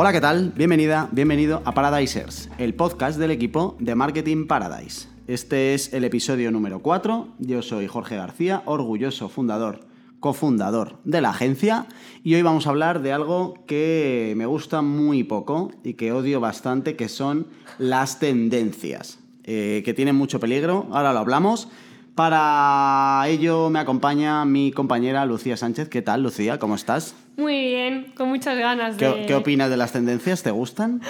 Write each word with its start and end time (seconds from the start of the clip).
Hola, 0.00 0.12
¿qué 0.12 0.20
tal? 0.20 0.52
Bienvenida, 0.54 1.08
bienvenido 1.10 1.60
a 1.64 1.74
Paradisers, 1.74 2.48
el 2.58 2.72
podcast 2.74 3.18
del 3.18 3.32
equipo 3.32 3.76
de 3.80 3.96
Marketing 3.96 4.46
Paradise. 4.46 5.08
Este 5.26 5.74
es 5.74 5.92
el 5.92 6.04
episodio 6.04 6.52
número 6.52 6.78
4. 6.78 7.26
Yo 7.40 7.62
soy 7.62 7.88
Jorge 7.88 8.14
García, 8.14 8.62
orgulloso 8.64 9.28
fundador, 9.28 9.80
cofundador 10.20 11.00
de 11.02 11.20
la 11.20 11.30
agencia, 11.30 11.86
y 12.22 12.36
hoy 12.36 12.42
vamos 12.42 12.68
a 12.68 12.70
hablar 12.70 13.02
de 13.02 13.12
algo 13.12 13.54
que 13.66 14.34
me 14.36 14.46
gusta 14.46 14.82
muy 14.82 15.24
poco 15.24 15.72
y 15.82 15.94
que 15.94 16.12
odio 16.12 16.38
bastante, 16.38 16.94
que 16.94 17.08
son 17.08 17.48
las 17.78 18.20
tendencias, 18.20 19.18
eh, 19.42 19.82
que 19.84 19.94
tienen 19.94 20.14
mucho 20.14 20.38
peligro. 20.38 20.86
Ahora 20.92 21.12
lo 21.12 21.18
hablamos. 21.18 21.70
Para 22.14 23.24
ello 23.26 23.68
me 23.68 23.80
acompaña 23.80 24.44
mi 24.44 24.70
compañera 24.70 25.26
Lucía 25.26 25.56
Sánchez. 25.56 25.88
¿Qué 25.88 26.02
tal, 26.02 26.22
Lucía? 26.22 26.60
¿Cómo 26.60 26.76
estás? 26.76 27.16
Muy 27.38 27.66
bien, 27.66 28.12
con 28.16 28.28
muchas 28.30 28.58
ganas 28.58 28.96
¿Qué, 28.96 29.06
de... 29.06 29.26
qué 29.26 29.34
opinas 29.36 29.70
de 29.70 29.76
las 29.76 29.92
tendencias? 29.92 30.42
¿Te 30.42 30.50
gustan? 30.50 31.00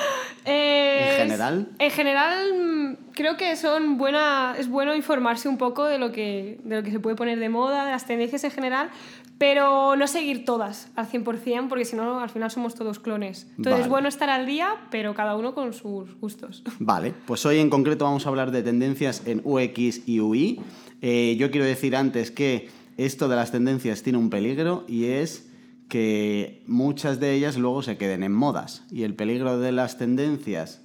Eh, 0.44 1.08
¿En 1.12 1.22
general? 1.22 1.68
En 1.78 1.90
general 1.90 2.54
mm, 2.54 3.12
creo 3.14 3.38
que 3.38 3.56
son 3.56 3.96
buena, 3.96 4.54
es 4.58 4.68
bueno 4.68 4.94
informarse 4.94 5.48
un 5.48 5.56
poco 5.56 5.86
de 5.86 5.98
lo, 5.98 6.12
que, 6.12 6.60
de 6.64 6.76
lo 6.76 6.82
que 6.82 6.90
se 6.90 7.00
puede 7.00 7.16
poner 7.16 7.38
de 7.38 7.48
moda, 7.48 7.86
de 7.86 7.92
las 7.92 8.06
tendencias 8.06 8.44
en 8.44 8.50
general, 8.50 8.90
pero 9.38 9.96
no 9.96 10.06
seguir 10.06 10.44
todas 10.44 10.90
al 10.96 11.08
100% 11.08 11.68
porque 11.68 11.86
si 11.86 11.96
no 11.96 12.20
al 12.20 12.28
final 12.28 12.50
somos 12.50 12.74
todos 12.74 12.98
clones. 12.98 13.46
Entonces 13.52 13.72
Vale. 13.72 13.82
es 13.84 13.88
bueno 13.88 14.08
estar 14.08 14.28
al 14.28 14.44
día, 14.44 14.74
pero 14.90 15.14
cada 15.14 15.34
uno 15.34 15.54
con 15.54 15.72
sus 15.72 16.14
gustos. 16.20 16.62
Vale, 16.78 17.14
pues 17.26 17.46
hoy 17.46 17.58
en 17.58 17.70
concreto 17.70 18.04
vamos 18.04 18.26
a 18.26 18.28
hablar 18.28 18.50
de 18.50 18.62
tendencias 18.62 19.22
en 19.24 19.40
UX 19.44 20.06
y 20.06 20.20
UI. 20.20 20.60
Eh, 21.00 21.36
yo 21.38 21.50
quiero 21.50 21.64
decir 21.64 21.96
antes 21.96 22.30
que 22.30 22.68
esto 22.98 23.28
de 23.28 23.36
las 23.36 23.50
tendencias 23.50 24.02
tiene 24.02 24.18
un 24.18 24.28
peligro 24.28 24.84
y 24.86 25.06
es 25.06 25.47
que 25.88 26.62
muchas 26.66 27.18
de 27.20 27.32
ellas 27.32 27.56
luego 27.56 27.82
se 27.82 27.96
queden 27.96 28.22
en 28.22 28.32
modas. 28.32 28.84
Y 28.90 29.02
el 29.02 29.14
peligro 29.14 29.58
de 29.58 29.72
las 29.72 29.98
tendencias 29.98 30.82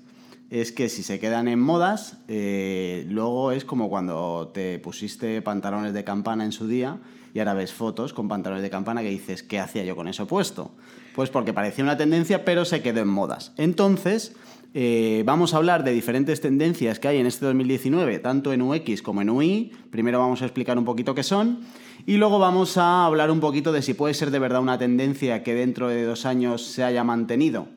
es 0.49 0.71
que 0.71 0.87
si 0.89 1.03
se 1.03 1.19
quedan 1.19 1.47
en 1.47 1.59
modas, 1.59 2.17
eh, 2.27 3.05
luego 3.09 3.51
es 3.51 3.65
como 3.65 3.89
cuando 3.89 4.51
te 4.53 4.79
pusiste 4.79 5.41
pantalones 5.41 5.93
de 5.93 6.03
campana 6.03 6.45
en 6.45 6.51
su 6.51 6.67
día 6.67 6.99
y 7.33 7.39
ahora 7.39 7.55
ves 7.55 7.73
fotos 7.73 8.13
con 8.13 8.27
pantalones 8.27 8.61
de 8.61 8.69
campana 8.69 9.01
que 9.01 9.09
dices, 9.09 9.41
¿qué 9.41 9.59
hacía 9.59 9.83
yo 9.83 9.95
con 9.95 10.07
eso 10.07 10.27
puesto? 10.27 10.71
Pues 11.15 11.29
porque 11.29 11.53
parecía 11.53 11.83
una 11.83 11.97
tendencia, 11.97 12.45
pero 12.45 12.65
se 12.65 12.81
quedó 12.81 13.01
en 13.01 13.07
modas. 13.07 13.53
Entonces, 13.57 14.35
eh, 14.75 15.21
vamos 15.25 15.53
a 15.53 15.57
hablar 15.57 15.83
de 15.83 15.91
diferentes 15.91 16.41
tendencias 16.41 16.99
que 16.99 17.07
hay 17.07 17.17
en 17.17 17.27
este 17.27 17.45
2019, 17.45 18.17
tanto 18.19 18.53
en 18.53 18.61
UX 18.61 19.03
como 19.03 19.21
en 19.21 19.29
UI. 19.29 19.71
Primero 19.91 20.19
vamos 20.19 20.41
a 20.41 20.45
explicar 20.45 20.77
un 20.77 20.85
poquito 20.85 21.13
qué 21.13 21.21
son 21.21 21.59
y 22.07 22.17
luego 22.17 22.39
vamos 22.39 22.77
a 22.77 23.05
hablar 23.05 23.29
un 23.29 23.39
poquito 23.39 23.71
de 23.71 23.83
si 23.83 23.93
puede 23.93 24.15
ser 24.15 24.31
de 24.31 24.39
verdad 24.39 24.61
una 24.61 24.79
tendencia 24.79 25.43
que 25.43 25.53
dentro 25.53 25.89
de 25.89 26.03
dos 26.03 26.25
años 26.25 26.65
se 26.65 26.83
haya 26.83 27.03
mantenido 27.03 27.67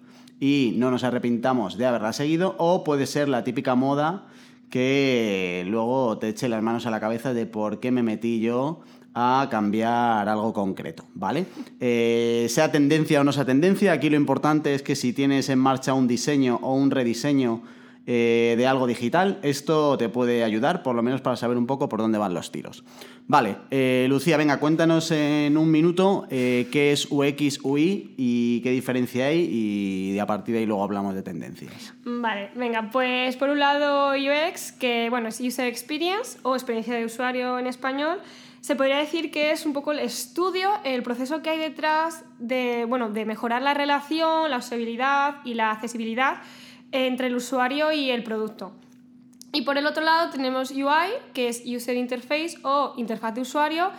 y 0.40 0.72
no 0.76 0.90
nos 0.90 1.04
arrepintamos 1.04 1.76
de 1.76 1.86
haberla 1.86 2.12
seguido 2.12 2.54
o 2.58 2.82
puede 2.82 3.06
ser 3.06 3.28
la 3.28 3.44
típica 3.44 3.74
moda 3.74 4.26
que 4.70 5.64
luego 5.68 6.18
te 6.18 6.28
eche 6.30 6.48
las 6.48 6.62
manos 6.62 6.86
a 6.86 6.90
la 6.90 6.98
cabeza 6.98 7.34
de 7.34 7.46
por 7.46 7.78
qué 7.78 7.90
me 7.90 8.02
metí 8.02 8.40
yo 8.40 8.80
a 9.18 9.48
cambiar 9.50 10.28
algo 10.28 10.52
concreto, 10.52 11.06
¿vale? 11.14 11.46
Eh, 11.80 12.46
sea 12.50 12.70
tendencia 12.70 13.22
o 13.22 13.24
no 13.24 13.32
sea 13.32 13.46
tendencia, 13.46 13.92
aquí 13.92 14.10
lo 14.10 14.16
importante 14.16 14.74
es 14.74 14.82
que 14.82 14.94
si 14.94 15.14
tienes 15.14 15.48
en 15.48 15.58
marcha 15.58 15.94
un 15.94 16.06
diseño 16.06 16.60
o 16.60 16.74
un 16.74 16.90
rediseño 16.90 17.62
eh, 18.06 18.54
de 18.58 18.66
algo 18.66 18.86
digital, 18.86 19.38
esto 19.42 19.96
te 19.96 20.10
puede 20.10 20.44
ayudar, 20.44 20.82
por 20.82 20.94
lo 20.94 21.02
menos 21.02 21.22
para 21.22 21.34
saber 21.36 21.56
un 21.56 21.66
poco 21.66 21.88
por 21.88 22.00
dónde 22.00 22.18
van 22.18 22.34
los 22.34 22.52
tiros. 22.52 22.84
Vale, 23.26 23.56
eh, 23.70 24.04
Lucía, 24.06 24.36
venga, 24.36 24.60
cuéntanos 24.60 25.10
en 25.10 25.56
un 25.56 25.70
minuto 25.70 26.26
qué 26.28 26.92
es 26.92 27.08
UX, 27.10 27.60
UI 27.62 28.14
y 28.18 28.60
qué 28.60 28.70
diferencia 28.70 29.28
hay 29.28 29.40
y 29.40 30.18
a 30.18 30.26
partir 30.26 30.52
de 30.52 30.60
ahí 30.60 30.66
luego 30.66 30.84
hablamos 30.84 31.14
de 31.14 31.22
tendencias. 31.22 31.94
Vale, 32.04 32.50
venga, 32.54 32.90
pues 32.92 33.34
por 33.38 33.48
un 33.48 33.60
lado 33.60 34.10
UX, 34.10 34.72
que 34.72 35.08
bueno, 35.08 35.28
es 35.28 35.40
User 35.40 35.66
Experience 35.66 36.38
o 36.42 36.54
experiencia 36.54 36.94
de 36.94 37.06
usuario 37.06 37.58
en 37.58 37.66
español, 37.66 38.18
se 38.60 38.76
podría 38.76 38.96
decir 38.96 39.30
que 39.30 39.52
es 39.52 39.64
un 39.66 39.72
poco 39.72 39.92
el 39.92 40.00
estudio, 40.00 40.70
el 40.84 41.02
proceso 41.02 41.42
que 41.42 41.50
hay 41.50 41.58
detrás 41.58 42.24
de, 42.38 42.84
bueno, 42.84 43.10
de 43.10 43.24
mejorar 43.24 43.62
la 43.62 43.74
relación, 43.74 44.50
la 44.50 44.58
usabilidad 44.58 45.36
y 45.44 45.54
la 45.54 45.70
accesibilidad 45.70 46.38
entre 46.92 47.28
el 47.28 47.36
usuario 47.36 47.92
y 47.92 48.10
el 48.10 48.22
producto. 48.22 48.72
Y 49.52 49.62
por 49.62 49.78
el 49.78 49.86
otro 49.86 50.04
lado 50.04 50.30
tenemos 50.30 50.70
UI, 50.70 51.12
que 51.32 51.48
es 51.48 51.62
User 51.64 51.96
Interface 51.96 52.58
o 52.62 52.94
interfaz 52.96 53.34
de 53.34 53.40
usuario, 53.42 53.90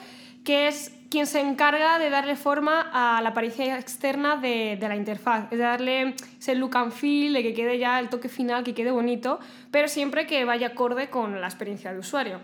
que 0.43 0.67
es 0.67 0.93
quien 1.09 1.25
se 1.25 1.39
encarga 1.39 1.99
de 1.99 2.09
darle 2.09 2.35
forma 2.35 2.89
a 2.93 3.21
la 3.21 3.29
apariencia 3.29 3.79
externa 3.79 4.35
de, 4.35 4.77
de, 4.79 4.87
la 4.87 4.95
interfaz, 4.95 5.51
es 5.51 5.59
darle 5.59 6.15
ese 6.39 6.55
look 6.55 6.75
and 6.75 6.91
feel, 6.91 7.33
de 7.33 7.43
que 7.43 7.53
quede 7.53 7.77
ya 7.77 7.99
el 7.99 8.09
toque 8.09 8.29
final, 8.29 8.63
que 8.63 8.73
quede 8.73 8.91
bonito, 8.91 9.39
pero 9.71 9.87
siempre 9.87 10.27
que 10.27 10.43
vaya 10.45 10.67
acorde 10.67 11.09
con 11.09 11.39
la 11.39 11.47
experiencia 11.47 11.93
de 11.93 11.99
usuario. 11.99 12.39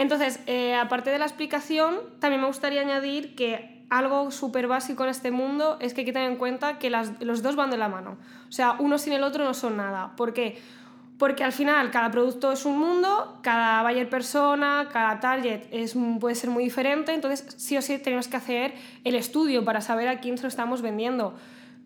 Entonces, 0.00 0.40
eh, 0.46 0.74
aparte 0.74 1.10
de 1.10 1.18
la 1.18 1.26
explicación, 1.26 1.98
también 2.20 2.40
me 2.40 2.46
gustaría 2.46 2.80
añadir 2.80 3.34
que 3.34 3.84
algo 3.90 4.30
súper 4.30 4.66
básico 4.66 5.04
en 5.04 5.10
este 5.10 5.30
mundo 5.30 5.76
es 5.78 5.92
que 5.92 6.00
hay 6.00 6.04
que 6.06 6.12
tener 6.14 6.30
en 6.30 6.38
cuenta 6.38 6.78
que 6.78 6.88
las, 6.88 7.20
los 7.20 7.42
dos 7.42 7.54
van 7.54 7.70
de 7.70 7.76
la 7.76 7.90
mano. 7.90 8.16
O 8.48 8.52
sea, 8.52 8.76
uno 8.78 8.96
sin 8.96 9.12
el 9.12 9.22
otro 9.22 9.44
no 9.44 9.52
son 9.52 9.76
nada. 9.76 10.16
¿Por 10.16 10.32
qué? 10.32 10.58
Porque 11.18 11.44
al 11.44 11.52
final 11.52 11.90
cada 11.90 12.10
producto 12.10 12.50
es 12.50 12.64
un 12.64 12.78
mundo, 12.78 13.40
cada 13.42 13.82
buyer 13.82 14.08
persona, 14.08 14.88
cada 14.90 15.20
target 15.20 15.64
es, 15.70 15.94
puede 16.18 16.34
ser 16.34 16.48
muy 16.48 16.64
diferente, 16.64 17.12
entonces 17.12 17.54
sí 17.58 17.76
o 17.76 17.82
sí 17.82 17.98
tenemos 17.98 18.26
que 18.26 18.38
hacer 18.38 18.72
el 19.04 19.14
estudio 19.14 19.66
para 19.66 19.82
saber 19.82 20.08
a 20.08 20.20
quién 20.20 20.38
se 20.38 20.44
lo 20.44 20.48
estamos 20.48 20.80
vendiendo. 20.80 21.34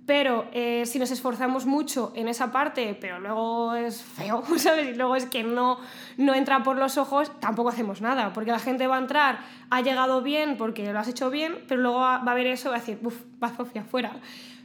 Pero 0.07 0.47
eh, 0.53 0.85
si 0.85 0.99
nos 0.99 1.11
esforzamos 1.11 1.65
mucho 1.65 2.13
en 2.15 2.29
esa 2.29 2.53
parte, 2.53 2.97
pero 3.01 3.21
luego 3.21 3.75
es 3.75 4.03
feo, 4.03 4.43
¿sabes? 4.59 4.89
Y 4.89 4.95
luego 4.95 5.17
es 5.17 5.27
que 5.27 5.43
no, 5.43 5.79
no 6.19 6.35
entra 6.35 6.63
por 6.63 6.77
los 6.77 6.99
ojos, 6.99 7.33
tampoco 7.41 7.71
hacemos 7.71 8.03
nada, 8.03 8.33
porque 8.33 8.51
la 8.51 8.59
gente 8.59 8.87
va 8.87 8.97
a 8.97 9.01
entrar, 9.01 9.39
ha 9.71 9.81
llegado 9.81 10.21
bien 10.21 10.57
porque 10.59 10.93
lo 10.93 10.99
has 10.99 11.09
hecho 11.09 11.31
bien, 11.31 11.59
pero 11.69 11.81
luego 11.81 11.99
va 11.99 12.17
a 12.17 12.35
ver 12.35 12.47
eso 12.47 12.69
y 12.69 12.71
va 12.71 12.77
a 12.77 12.81
decir, 12.81 12.99
uff, 13.03 13.23
va 13.43 13.53
hacia 13.59 13.81
afuera. 13.83 14.13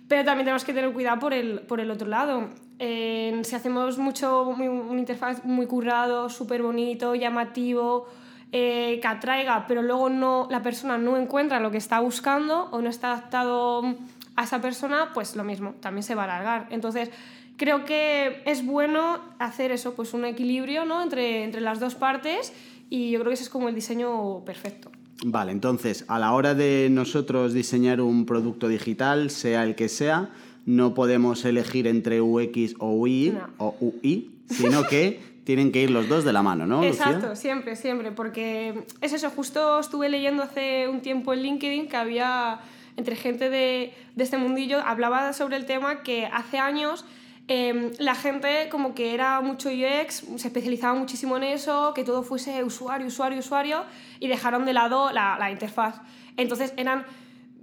Pero 0.09 0.25
también 0.25 0.45
tenemos 0.45 0.65
que 0.65 0.73
tener 0.73 0.91
cuidado 0.91 1.19
por 1.19 1.33
el, 1.33 1.61
por 1.61 1.79
el 1.79 1.91
otro 1.91 2.07
lado. 2.07 2.49
Si 2.79 3.55
hacemos 3.55 3.97
mucho, 3.99 4.53
muy, 4.57 4.67
un 4.67 4.97
interfaz 4.97 5.45
muy 5.45 5.67
currado, 5.67 6.29
súper 6.29 6.63
bonito, 6.63 7.13
llamativo, 7.13 8.07
eh, 8.51 8.97
que 8.99 9.07
atraiga, 9.07 9.65
pero 9.67 9.83
luego 9.83 10.09
no, 10.09 10.47
la 10.49 10.63
persona 10.63 10.97
no 10.97 11.17
encuentra 11.17 11.59
lo 11.59 11.69
que 11.69 11.77
está 11.77 11.99
buscando 11.99 12.67
o 12.71 12.81
no 12.81 12.89
está 12.89 13.11
adaptado 13.11 13.95
a 14.39 14.43
esa 14.45 14.61
persona, 14.61 15.11
pues 15.13 15.35
lo 15.35 15.43
mismo, 15.43 15.73
también 15.81 16.03
se 16.03 16.15
va 16.15 16.21
a 16.21 16.25
alargar. 16.25 16.67
Entonces, 16.71 17.09
creo 17.57 17.83
que 17.83 18.41
es 18.45 18.65
bueno 18.65 19.19
hacer 19.37 19.71
eso, 19.71 19.93
pues 19.95 20.13
un 20.13 20.23
equilibrio 20.23 20.85
¿no? 20.85 21.03
entre, 21.03 21.43
entre 21.43 21.59
las 21.59 21.81
dos 21.81 21.95
partes 21.95 22.53
y 22.89 23.11
yo 23.11 23.19
creo 23.19 23.31
que 23.31 23.33
ese 23.33 23.43
es 23.43 23.49
como 23.49 23.67
el 23.67 23.75
diseño 23.75 24.45
perfecto. 24.45 24.91
Vale, 25.25 25.51
entonces, 25.51 26.05
a 26.07 26.17
la 26.19 26.31
hora 26.31 26.53
de 26.55 26.87
nosotros 26.89 27.51
diseñar 27.51 27.99
un 27.99 28.25
producto 28.25 28.69
digital, 28.69 29.29
sea 29.29 29.63
el 29.65 29.75
que 29.75 29.89
sea, 29.89 30.29
no 30.65 30.93
podemos 30.93 31.43
elegir 31.43 31.85
entre 31.87 32.21
UX 32.21 32.75
o 32.79 32.91
UI, 32.93 33.33
No. 33.33 33.49
o 33.57 33.75
UI 33.81 34.31
sino 34.49 34.85
que 34.87 35.19
tienen 35.43 35.73
que 35.73 35.81
ir 35.81 35.91
los 35.91 36.07
dos 36.07 36.23
de 36.23 36.31
la 36.31 36.41
mano, 36.43 36.65
¿no? 36.65 36.81
Exacto, 36.83 37.27
Lucía? 37.27 37.35
siempre, 37.35 37.75
siempre, 37.75 38.11
porque 38.13 38.85
es 39.01 39.11
eso, 39.11 39.29
justo 39.31 39.79
estuve 39.81 40.07
leyendo 40.07 40.43
hace 40.43 40.87
un 40.87 41.01
tiempo 41.01 41.33
en 41.33 41.41
LinkedIn 41.41 41.89
que 41.89 41.97
había 41.97 42.61
entre 42.97 43.15
gente 43.15 43.49
de, 43.49 43.93
de 44.15 44.23
este 44.23 44.37
mundillo, 44.37 44.79
hablaba 44.81 45.33
sobre 45.33 45.55
el 45.57 45.65
tema 45.65 46.03
que 46.03 46.25
hace 46.25 46.59
años 46.59 47.05
eh, 47.51 47.93
la 47.97 48.13
gente 48.13 48.69
como 48.69 48.93
que 48.93 49.15
era 49.15 49.41
mucho 49.41 49.69
UX, 49.69 50.23
se 50.35 50.47
especializaba 50.47 50.93
muchísimo 50.93 51.35
en 51.35 51.43
eso, 51.43 51.93
que 51.95 52.03
todo 52.03 52.21
fuese 52.21 52.63
usuario, 52.63 53.07
usuario, 53.07 53.39
usuario, 53.39 53.85
y 54.19 54.27
dejaron 54.27 54.65
de 54.65 54.73
lado 54.73 55.11
la, 55.11 55.35
la 55.39 55.49
interfaz. 55.49 55.99
Entonces 56.37 56.75
eran 56.77 57.05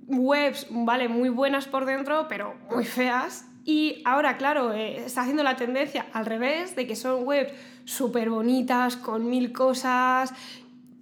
webs, 0.08 0.67
vale, 0.70 1.08
muy 1.08 1.29
buenas 1.29 1.69
por 1.69 1.84
dentro, 1.84 2.26
pero 2.29 2.56
muy 2.69 2.84
feas. 2.84 3.46
Y 3.64 4.02
ahora, 4.05 4.37
claro, 4.38 4.72
eh, 4.72 5.05
está 5.06 5.20
haciendo 5.20 5.44
la 5.44 5.55
tendencia 5.55 6.06
al 6.12 6.26
revés, 6.26 6.75
de 6.75 6.88
que 6.88 6.96
son 6.96 7.22
webs 7.22 7.52
súper 7.84 8.29
bonitas, 8.29 8.96
con 8.96 9.31
mil 9.31 9.52
cosas, 9.52 10.32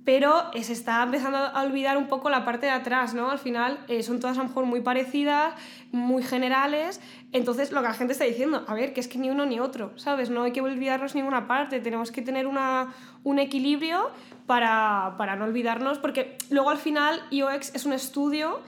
pero 0.04 0.50
se 0.52 0.72
está 0.72 1.02
empezando 1.02 1.38
a 1.38 1.62
olvidar 1.62 1.96
un 1.96 2.08
poco 2.08 2.28
la 2.28 2.44
parte 2.44 2.66
de 2.66 2.72
atrás, 2.72 3.14
¿no? 3.14 3.30
Al 3.30 3.38
final 3.38 3.78
eh, 3.88 4.02
son 4.02 4.20
todas 4.20 4.36
a 4.36 4.42
lo 4.42 4.48
mejor 4.48 4.66
muy 4.66 4.80
parecidas, 4.80 5.54
muy 5.92 6.22
generales, 6.22 7.00
entonces 7.32 7.72
lo 7.72 7.80
que 7.80 7.88
la 7.88 7.94
gente 7.94 8.12
está 8.12 8.24
diciendo, 8.24 8.64
a 8.66 8.74
ver, 8.74 8.92
que 8.92 9.00
es 9.00 9.08
que 9.08 9.18
ni 9.18 9.30
uno 9.30 9.46
ni 9.46 9.60
otro, 9.60 9.92
¿sabes? 9.96 10.28
No 10.30 10.42
hay 10.42 10.52
que 10.52 10.60
olvidarnos 10.60 11.14
ninguna 11.14 11.48
parte, 11.48 11.80
tenemos 11.80 12.12
que 12.12 12.22
tener 12.22 12.46
una, 12.46 12.92
un 13.22 13.38
equilibrio 13.38 14.10
para, 14.46 15.14
para 15.16 15.36
no 15.36 15.44
olvidarnos, 15.44 15.98
porque 15.98 16.36
luego 16.50 16.70
al 16.70 16.78
final 16.78 17.22
UX 17.32 17.74
es 17.74 17.86
un 17.86 17.94
estudio 17.94 18.60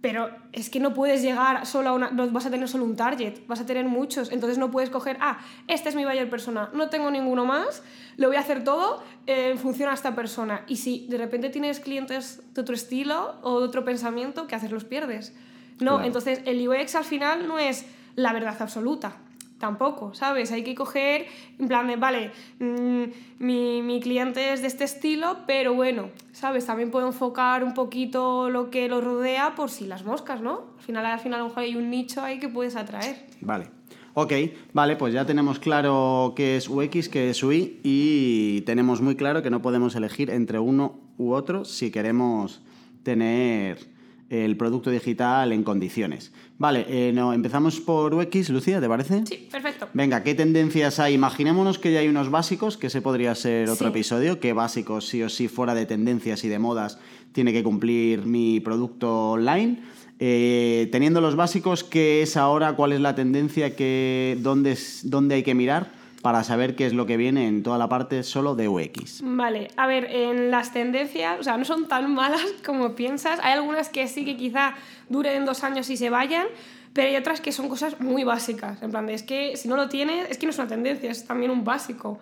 pero 0.00 0.30
es 0.52 0.70
que 0.70 0.80
no 0.80 0.94
puedes 0.94 1.22
llegar 1.22 1.66
solo 1.66 1.90
a 1.90 1.92
una. 1.92 2.10
No 2.10 2.28
vas 2.30 2.46
a 2.46 2.50
tener 2.50 2.68
solo 2.68 2.84
un 2.84 2.96
target, 2.96 3.40
vas 3.46 3.60
a 3.60 3.66
tener 3.66 3.84
muchos. 3.84 4.32
Entonces 4.32 4.56
no 4.58 4.70
puedes 4.70 4.88
coger, 4.90 5.18
ah, 5.20 5.38
este 5.68 5.88
es 5.90 5.94
mi 5.94 6.04
buyer 6.04 6.28
persona, 6.30 6.70
no 6.72 6.88
tengo 6.88 7.10
ninguno 7.10 7.44
más, 7.44 7.82
lo 8.16 8.28
voy 8.28 8.36
a 8.36 8.40
hacer 8.40 8.64
todo 8.64 9.02
en 9.26 9.58
función 9.58 9.90
a 9.90 9.94
esta 9.94 10.14
persona. 10.14 10.62
Y 10.66 10.76
si 10.76 11.06
de 11.08 11.18
repente 11.18 11.50
tienes 11.50 11.80
clientes 11.80 12.42
de 12.54 12.60
otro 12.62 12.74
estilo 12.74 13.36
o 13.42 13.60
de 13.60 13.66
otro 13.66 13.84
pensamiento, 13.84 14.46
¿qué 14.46 14.54
haces? 14.54 14.70
Los 14.70 14.84
pierdes. 14.84 15.34
No, 15.80 15.92
Claro. 15.92 16.04
entonces 16.04 16.40
el 16.46 16.66
UX 16.68 16.94
al 16.94 17.04
final 17.04 17.46
no 17.46 17.58
es 17.58 17.86
la 18.16 18.32
verdad 18.32 18.56
absoluta. 18.60 19.16
Tampoco, 19.60 20.14
¿sabes? 20.14 20.52
Hay 20.52 20.64
que 20.64 20.74
coger, 20.74 21.26
en 21.58 21.68
plan 21.68 21.86
de, 21.86 21.96
vale, 21.96 22.30
mm, 22.60 23.04
mi, 23.40 23.82
mi, 23.82 24.00
cliente 24.00 24.54
es 24.54 24.62
de 24.62 24.68
este 24.68 24.84
estilo, 24.84 25.36
pero 25.46 25.74
bueno, 25.74 26.08
¿sabes? 26.32 26.64
También 26.64 26.90
puedo 26.90 27.06
enfocar 27.06 27.62
un 27.62 27.74
poquito 27.74 28.48
lo 28.48 28.70
que 28.70 28.88
lo 28.88 29.02
rodea 29.02 29.54
por 29.54 29.68
si 29.68 29.86
las 29.86 30.02
moscas, 30.02 30.40
¿no? 30.40 30.62
Al 30.78 30.82
final, 30.82 31.04
al 31.04 31.20
final 31.20 31.40
a 31.40 31.42
lo 31.42 31.48
mejor 31.50 31.62
hay 31.64 31.76
un 31.76 31.90
nicho 31.90 32.22
ahí 32.22 32.38
que 32.38 32.48
puedes 32.48 32.74
atraer. 32.74 33.26
Vale. 33.42 33.66
Ok, 34.14 34.32
vale, 34.72 34.96
pues 34.96 35.12
ya 35.12 35.26
tenemos 35.26 35.58
claro 35.58 36.32
qué 36.34 36.56
es 36.56 36.66
UX, 36.66 37.10
qué 37.10 37.28
es 37.28 37.42
UI 37.42 37.80
y 37.82 38.62
tenemos 38.62 39.02
muy 39.02 39.14
claro 39.14 39.42
que 39.42 39.50
no 39.50 39.60
podemos 39.60 39.94
elegir 39.94 40.30
entre 40.30 40.58
uno 40.58 40.98
u 41.18 41.32
otro 41.32 41.66
si 41.66 41.90
queremos 41.90 42.62
tener 43.02 43.89
el 44.30 44.56
producto 44.56 44.90
digital 44.90 45.52
en 45.52 45.64
condiciones. 45.64 46.32
Vale, 46.56 46.86
eh, 46.88 47.12
no, 47.12 47.32
empezamos 47.32 47.80
por 47.80 48.14
UX, 48.14 48.48
Lucía, 48.50 48.80
¿te 48.80 48.88
parece? 48.88 49.26
Sí, 49.26 49.48
perfecto. 49.50 49.88
Venga, 49.92 50.22
¿qué 50.22 50.34
tendencias 50.34 51.00
hay? 51.00 51.14
Imaginémonos 51.14 51.78
que 51.78 51.92
ya 51.92 51.98
hay 52.00 52.08
unos 52.08 52.30
básicos, 52.30 52.76
que 52.76 52.86
ese 52.86 53.02
podría 53.02 53.34
ser 53.34 53.68
otro 53.68 53.88
Sí. 53.88 53.90
episodio, 53.90 54.38
que 54.38 54.52
básicos 54.52 55.06
sí 55.08 55.22
o 55.22 55.28
sí 55.28 55.48
fuera 55.48 55.74
de 55.74 55.84
tendencias 55.84 56.44
y 56.44 56.48
de 56.48 56.58
modas 56.58 56.98
tiene 57.32 57.52
que 57.52 57.62
cumplir 57.64 58.24
mi 58.24 58.60
producto 58.60 59.32
online. 59.32 59.80
Eh, 60.20 60.88
teniendo 60.92 61.20
los 61.20 61.34
básicos, 61.34 61.82
¿qué 61.82 62.22
es 62.22 62.36
ahora? 62.36 62.74
¿Cuál 62.76 62.92
es 62.92 63.00
la 63.00 63.14
tendencia? 63.14 63.74
¿Qué, 63.74 64.36
dónde, 64.40 64.78
¿Dónde 65.02 65.36
hay 65.36 65.42
que 65.42 65.54
mirar 65.54 65.98
para 66.22 66.44
saber 66.44 66.76
qué 66.76 66.86
es 66.86 66.92
lo 66.92 67.06
que 67.06 67.16
viene 67.16 67.46
en 67.46 67.62
toda 67.62 67.78
la 67.78 67.88
parte 67.88 68.22
solo 68.22 68.54
de 68.54 68.68
UX? 68.68 69.22
Vale, 69.22 69.68
a 69.76 69.86
ver, 69.86 70.04
en 70.04 70.50
las 70.50 70.72
tendencias, 70.72 71.40
o 71.40 71.42
sea, 71.42 71.56
no 71.56 71.64
son 71.64 71.88
tan 71.88 72.12
malas 72.12 72.44
como 72.64 72.94
piensas. 72.94 73.40
Hay 73.42 73.52
algunas 73.52 73.88
que 73.88 74.06
sí 74.08 74.24
que 74.24 74.36
quizá 74.36 74.74
duren 75.08 75.44
dos 75.44 75.64
años 75.64 75.88
y 75.90 75.96
se 75.96 76.10
vayan, 76.10 76.46
pero 76.92 77.08
hay 77.08 77.16
otras 77.16 77.40
que 77.40 77.52
son 77.52 77.68
cosas 77.68 78.00
muy 78.00 78.24
básicas. 78.24 78.82
En 78.82 78.90
plan, 78.90 79.08
es 79.08 79.22
que 79.22 79.56
si 79.56 79.68
no 79.68 79.76
lo 79.76 79.88
tienes, 79.88 80.28
es 80.30 80.38
que 80.38 80.46
no 80.46 80.50
es 80.50 80.58
una 80.58 80.68
tendencia, 80.68 81.10
es 81.10 81.24
también 81.24 81.50
un 81.50 81.64
básico. 81.64 82.18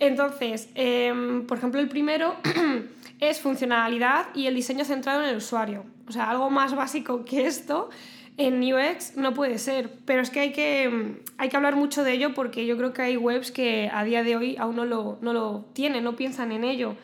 Entonces, 0.00 0.68
em, 0.74 1.46
por 1.46 1.58
ejemplo, 1.58 1.80
el 1.80 1.88
primero 1.88 2.36
es 3.20 3.40
funcionalidad 3.40 4.26
y 4.34 4.46
el 4.46 4.54
diseño 4.54 4.84
centrado 4.84 5.22
en 5.22 5.30
el 5.30 5.36
usuario. 5.36 5.84
O 6.08 6.12
sea, 6.12 6.30
algo 6.30 6.50
más 6.50 6.74
básico 6.74 7.24
que 7.24 7.46
esto 7.46 7.90
en 8.38 8.62
UX 8.62 9.16
no 9.16 9.34
puede 9.34 9.58
ser, 9.58 9.90
pero 10.04 10.22
es 10.22 10.30
que 10.30 10.38
hay 10.38 10.52
que, 10.52 10.88
mm, 10.88 11.16
hay 11.38 11.48
que 11.48 11.56
hablar 11.56 11.74
mucho 11.74 12.04
de 12.04 12.12
ello 12.12 12.34
porque 12.34 12.66
yo 12.66 12.76
creo 12.76 12.92
que 12.92 13.02
hay 13.02 13.16
webs 13.16 13.50
que 13.50 13.90
a 13.92 14.04
día 14.04 14.22
de 14.22 14.36
hoy 14.36 14.56
aún 14.56 14.76
no 14.76 14.84
lo, 14.84 15.18
no 15.20 15.32
lo 15.32 15.66
tienen, 15.72 16.04
no 16.04 16.14
piensan 16.14 16.52
en 16.52 16.62
ello. 16.62 16.94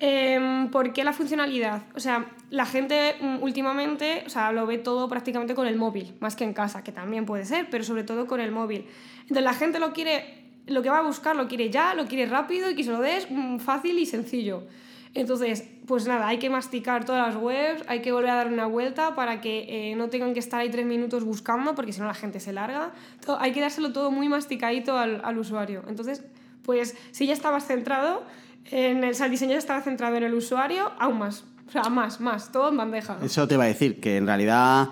Em, 0.00 0.68
¿Por 0.70 0.92
qué 0.92 1.04
la 1.04 1.12
funcionalidad? 1.12 1.84
O 1.94 2.00
sea, 2.00 2.26
la 2.50 2.66
gente 2.66 3.14
mm, 3.20 3.42
últimamente 3.42 4.24
o 4.26 4.28
sea, 4.28 4.50
lo 4.50 4.66
ve 4.66 4.78
todo 4.78 5.08
prácticamente 5.08 5.54
con 5.54 5.68
el 5.68 5.76
móvil, 5.76 6.14
más 6.18 6.34
que 6.34 6.42
en 6.42 6.52
casa, 6.52 6.82
que 6.82 6.90
también 6.90 7.24
puede 7.24 7.44
ser, 7.44 7.68
pero 7.70 7.84
sobre 7.84 8.02
todo 8.02 8.26
con 8.26 8.40
el 8.40 8.50
móvil. 8.50 8.86
Entonces 9.22 9.44
la 9.44 9.54
gente 9.54 9.78
lo 9.78 9.92
quiere, 9.92 10.42
lo 10.66 10.82
que 10.82 10.90
va 10.90 10.98
a 10.98 11.02
buscar 11.02 11.36
lo 11.36 11.46
quiere 11.46 11.70
ya, 11.70 11.94
lo 11.94 12.06
quiere 12.06 12.26
rápido 12.26 12.68
y 12.68 12.74
que 12.74 12.82
se 12.82 12.90
lo 12.90 13.00
des 13.00 13.30
mm, 13.30 13.58
fácil 13.58 13.96
y 13.96 14.06
sencillo. 14.06 14.64
Entonces, 15.14 15.64
pues 15.86 16.06
nada, 16.06 16.26
hay 16.26 16.38
que 16.38 16.50
masticar 16.50 17.04
todas 17.04 17.26
las 17.32 17.40
webs, 17.40 17.84
hay 17.86 18.02
que 18.02 18.10
volver 18.10 18.30
a 18.30 18.34
dar 18.34 18.48
una 18.48 18.66
vuelta 18.66 19.14
para 19.14 19.40
que 19.40 19.66
eh, 19.68 19.94
no 19.94 20.08
tengan 20.08 20.34
que 20.34 20.40
estar 20.40 20.60
ahí 20.60 20.70
tres 20.70 20.84
minutos 20.84 21.24
buscando, 21.24 21.74
porque 21.76 21.92
si 21.92 22.00
no 22.00 22.06
la 22.06 22.14
gente 22.14 22.40
se 22.40 22.52
larga. 22.52 22.92
Hay 23.38 23.52
que 23.52 23.60
dárselo 23.60 23.92
todo 23.92 24.10
muy 24.10 24.28
masticadito 24.28 24.98
al, 24.98 25.20
al 25.24 25.38
usuario. 25.38 25.84
Entonces, 25.88 26.24
pues 26.64 26.96
si 27.12 27.26
ya 27.26 27.32
estabas 27.32 27.66
centrado, 27.66 28.24
en 28.70 29.04
el, 29.04 29.14
o 29.14 29.28
diseño 29.28 29.52
ya 29.52 29.58
estaba 29.58 29.82
centrado 29.82 30.16
en 30.16 30.24
el 30.24 30.34
usuario, 30.34 30.90
aún 30.98 31.18
más. 31.18 31.44
O 31.68 31.70
sea, 31.70 31.84
más, 31.84 32.20
más, 32.20 32.52
todo 32.52 32.70
en 32.70 32.76
bandeja. 32.76 33.18
Eso 33.22 33.46
te 33.48 33.54
iba 33.54 33.64
a 33.64 33.68
decir, 33.68 34.00
que 34.00 34.16
en 34.16 34.26
realidad 34.26 34.88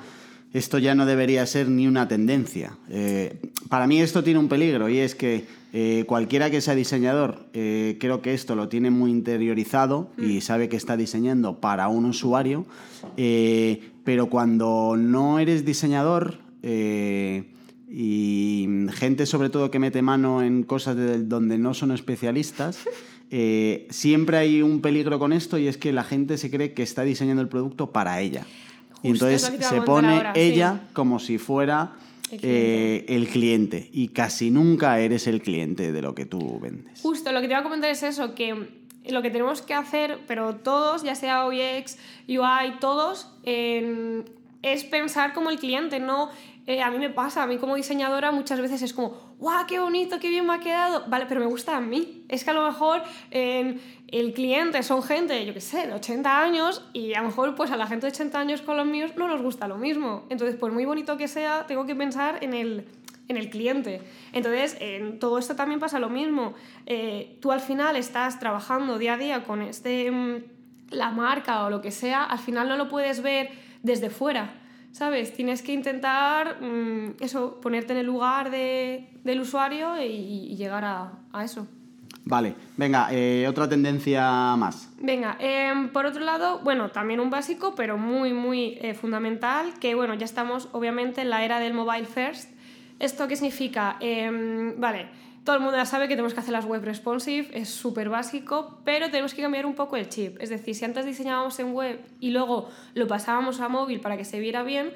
esto 0.52 0.78
ya 0.78 0.94
no 0.94 1.06
debería 1.06 1.44
ser 1.46 1.68
ni 1.68 1.86
una 1.86 2.08
tendencia. 2.08 2.76
Eh, 2.88 3.40
para 3.68 3.86
mí 3.86 4.00
esto 4.00 4.22
tiene 4.22 4.38
un 4.38 4.48
peligro 4.48 4.88
y 4.88 4.98
es 4.98 5.14
que 5.14 5.46
eh, 5.72 6.04
cualquiera 6.06 6.50
que 6.50 6.60
sea 6.60 6.74
diseñador, 6.74 7.46
eh, 7.54 7.96
creo 7.98 8.20
que 8.20 8.34
esto 8.34 8.54
lo 8.54 8.68
tiene 8.68 8.90
muy 8.90 9.10
interiorizado 9.10 10.10
y 10.18 10.40
sabe 10.42 10.68
que 10.68 10.76
está 10.76 10.96
diseñando 10.96 11.60
para 11.60 11.88
un 11.88 12.04
usuario, 12.04 12.66
eh, 13.16 13.90
pero 14.04 14.26
cuando 14.28 14.96
no 14.98 15.38
eres 15.38 15.64
diseñador 15.64 16.38
y 17.88 18.66
gente 18.92 19.26
sobre 19.26 19.50
todo 19.50 19.70
que 19.70 19.78
mete 19.78 20.02
mano 20.02 20.42
en 20.42 20.62
cosas 20.62 20.96
de- 20.96 21.22
donde 21.24 21.58
no 21.58 21.74
son 21.74 21.92
especialistas, 21.92 22.78
siempre 23.90 24.36
hay 24.36 24.62
un 24.62 24.80
peligro 24.80 25.18
con 25.18 25.32
esto 25.32 25.58
y 25.58 25.66
es 25.68 25.76
que 25.78 25.92
la 25.92 26.04
gente 26.04 26.36
se 26.38 26.50
cree 26.50 26.74
que 26.74 26.82
está 26.82 27.02
diseñando 27.02 27.42
el 27.42 27.48
producto 27.48 27.90
para 27.92 28.20
ella. 28.20 28.44
y 29.02 29.08
entonces 29.10 29.50
se 29.60 29.80
pone 29.82 30.16
ahora, 30.16 30.32
sí. 30.34 30.40
ella 30.40 30.82
como 30.92 31.18
si 31.18 31.38
fuera 31.38 31.92
El 32.32 32.40
eh, 32.42 33.04
el 33.08 33.28
cliente 33.28 33.90
y 33.92 34.08
casi 34.08 34.50
nunca 34.50 34.98
eres 34.98 35.26
el 35.26 35.42
cliente 35.42 35.92
de 35.92 36.02
lo 36.02 36.14
que 36.14 36.24
tú 36.24 36.58
vendes. 36.60 37.00
Justo, 37.02 37.30
lo 37.30 37.40
que 37.40 37.46
te 37.46 37.52
iba 37.52 37.60
a 37.60 37.62
comentar 37.62 37.90
es 37.90 38.02
eso, 38.02 38.34
que 38.34 38.68
lo 39.06 39.22
que 39.22 39.30
tenemos 39.30 39.60
que 39.62 39.74
hacer, 39.74 40.18
pero 40.26 40.56
todos, 40.56 41.02
ya 41.02 41.14
sea 41.14 41.46
UX, 41.46 41.98
UI, 42.28 42.78
todos, 42.80 43.28
eh, 43.44 44.22
es 44.62 44.84
pensar 44.84 45.32
como 45.32 45.50
el 45.50 45.58
cliente, 45.58 46.00
no... 46.00 46.30
eh, 46.66 46.80
a 46.80 46.90
mí 46.90 46.98
me 46.98 47.10
pasa, 47.10 47.42
a 47.42 47.46
mí 47.46 47.56
como 47.56 47.74
diseñadora 47.74 48.30
muchas 48.30 48.60
veces 48.60 48.82
es 48.82 48.92
como, 48.92 49.34
¡guau, 49.38 49.66
qué 49.66 49.80
bonito, 49.80 50.20
qué 50.20 50.28
bien 50.28 50.46
me 50.46 50.54
ha 50.54 50.60
quedado! 50.60 51.04
Vale, 51.08 51.26
pero 51.26 51.40
me 51.40 51.46
gusta 51.46 51.76
a 51.76 51.80
mí. 51.80 52.24
Es 52.28 52.44
que 52.44 52.50
a 52.50 52.54
lo 52.54 52.64
mejor 52.64 53.02
eh, 53.32 53.78
el 54.08 54.32
cliente 54.32 54.82
son 54.84 55.02
gente, 55.02 55.44
yo 55.44 55.54
qué 55.54 55.60
sé, 55.60 55.88
de 55.88 55.94
80 55.94 56.40
años 56.40 56.88
y 56.92 57.14
a 57.14 57.22
lo 57.22 57.28
mejor 57.28 57.56
pues 57.56 57.72
a 57.72 57.76
la 57.76 57.86
gente 57.88 58.06
de 58.06 58.12
80 58.12 58.38
años 58.38 58.62
con 58.62 58.76
los 58.76 58.86
míos 58.86 59.12
no 59.16 59.26
nos 59.26 59.42
gusta 59.42 59.66
lo 59.66 59.76
mismo. 59.76 60.24
Entonces, 60.30 60.56
por 60.56 60.70
muy 60.70 60.84
bonito 60.84 61.16
que 61.16 61.26
sea, 61.26 61.66
tengo 61.66 61.84
que 61.84 61.96
pensar 61.96 62.38
en 62.42 62.54
el, 62.54 62.86
en 63.26 63.36
el 63.36 63.50
cliente. 63.50 64.00
Entonces, 64.32 64.76
en 64.78 65.18
todo 65.18 65.38
esto 65.38 65.56
también 65.56 65.80
pasa 65.80 65.98
lo 65.98 66.10
mismo. 66.10 66.54
Eh, 66.86 67.38
tú 67.40 67.50
al 67.50 67.60
final 67.60 67.96
estás 67.96 68.38
trabajando 68.38 68.98
día 68.98 69.14
a 69.14 69.18
día 69.18 69.42
con 69.42 69.62
este, 69.62 70.12
mm, 70.12 70.44
la 70.90 71.10
marca 71.10 71.64
o 71.64 71.70
lo 71.70 71.80
que 71.80 71.90
sea, 71.90 72.22
al 72.22 72.38
final 72.38 72.68
no 72.68 72.76
lo 72.76 72.88
puedes 72.88 73.22
ver 73.22 73.50
desde 73.82 74.10
fuera, 74.10 74.61
¿sabes? 74.92 75.32
Tienes 75.34 75.62
que 75.62 75.72
intentar 75.72 76.62
mm, 76.62 77.14
eso, 77.20 77.60
ponerte 77.60 77.92
en 77.92 77.98
el 77.98 78.06
lugar 78.06 78.50
de- 78.50 79.08
del 79.24 79.40
usuario 79.40 80.00
y, 80.00 80.06
y 80.52 80.56
llegar 80.56 80.84
a, 80.84 81.12
a 81.32 81.44
eso. 81.44 81.66
Vale, 82.24 82.54
venga, 82.76 83.08
eh, 83.10 83.46
otra 83.48 83.68
tendencia 83.68 84.54
más. 84.56 84.90
Venga, 85.00 85.36
em, 85.40 85.88
por 85.88 86.06
otro 86.06 86.22
lado, 86.22 86.60
bueno, 86.62 86.90
también 86.90 87.18
un 87.18 87.30
básico, 87.30 87.74
pero 87.74 87.98
muy, 87.98 88.32
muy 88.32 88.78
eh, 88.80 88.94
fundamental, 88.94 89.74
que 89.80 89.96
bueno, 89.96 90.14
ya 90.14 90.24
estamos 90.24 90.68
obviamente 90.70 91.22
en 91.22 91.30
la 91.30 91.44
era 91.44 91.58
del 91.58 91.74
mobile 91.74 92.04
first. 92.06 92.48
¿Esto 93.00 93.26
qué 93.26 93.34
significa? 93.34 93.96
Em, 93.98 94.78
vale, 94.80 95.08
todo 95.44 95.56
el 95.56 95.62
mundo 95.62 95.76
ya 95.76 95.86
sabe 95.86 96.06
que 96.06 96.14
tenemos 96.14 96.34
que 96.34 96.40
hacer 96.40 96.52
las 96.52 96.66
web 96.66 96.82
responsive, 96.84 97.48
es 97.52 97.68
súper 97.68 98.08
básico, 98.08 98.78
pero 98.84 99.10
tenemos 99.10 99.34
que 99.34 99.42
cambiar 99.42 99.66
un 99.66 99.74
poco 99.74 99.96
el 99.96 100.08
chip. 100.08 100.40
Es 100.40 100.50
decir, 100.50 100.74
si 100.74 100.84
antes 100.84 101.04
diseñábamos 101.04 101.58
en 101.58 101.72
web 101.72 102.00
y 102.20 102.30
luego 102.30 102.68
lo 102.94 103.08
pasábamos 103.08 103.60
a 103.60 103.68
móvil 103.68 104.00
para 104.00 104.16
que 104.16 104.24
se 104.24 104.38
viera 104.38 104.62
bien, 104.62 104.92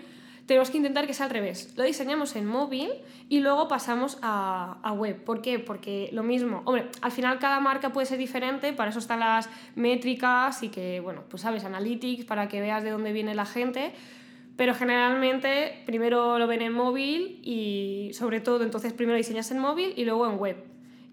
tenemos 0.47 0.71
que 0.71 0.76
intentar 0.76 1.09
que 1.09 1.15
sea 1.15 1.26
al 1.26 1.33
revés. 1.33 1.75
Lo 1.76 1.83
diseñamos 1.83 2.37
en 2.37 2.47
móvil 2.47 2.91
y 3.29 3.41
luego 3.41 3.67
pasamos 3.67 4.19
a, 4.23 4.79
a 4.85 4.93
web. 4.93 5.25
¿Por 5.25 5.43
qué? 5.43 5.59
Porque 5.59 6.09
lo 6.12 6.23
mismo, 6.23 6.62
hombre, 6.65 6.87
al 7.03 7.11
final 7.11 7.41
cada 7.41 7.59
marca 7.59 7.93
puede 7.93 8.07
ser 8.07 8.19
diferente, 8.19 8.73
para 8.73 8.91
eso 8.91 9.00
están 9.00 9.21
las 9.21 9.49
métricas 9.75 10.62
y 10.62 10.69
que, 10.69 11.00
bueno, 11.00 11.25
pues 11.29 11.43
sabes, 11.43 11.65
analytics, 11.65 12.25
para 12.25 12.47
que 12.47 12.61
veas 12.61 12.85
de 12.85 12.91
dónde 12.91 13.12
viene 13.12 13.35
la 13.35 13.47
gente, 13.47 13.93
pero 14.57 14.75
generalmente 14.75 15.83
primero 15.87 16.39
lo 16.39 16.47
ven 16.47 16.63
en 16.63 16.73
móvil 16.73 17.41
y 17.43 18.11
sobre 18.15 18.41
todo 18.41 18.63
entonces 18.65 18.93
primero 18.93 19.17
diseñas 19.17 19.51
en 19.51 19.59
móvil 19.59 19.93
y 19.97 20.05
luego 20.05 20.29
en 20.31 20.39
web. 20.39 20.57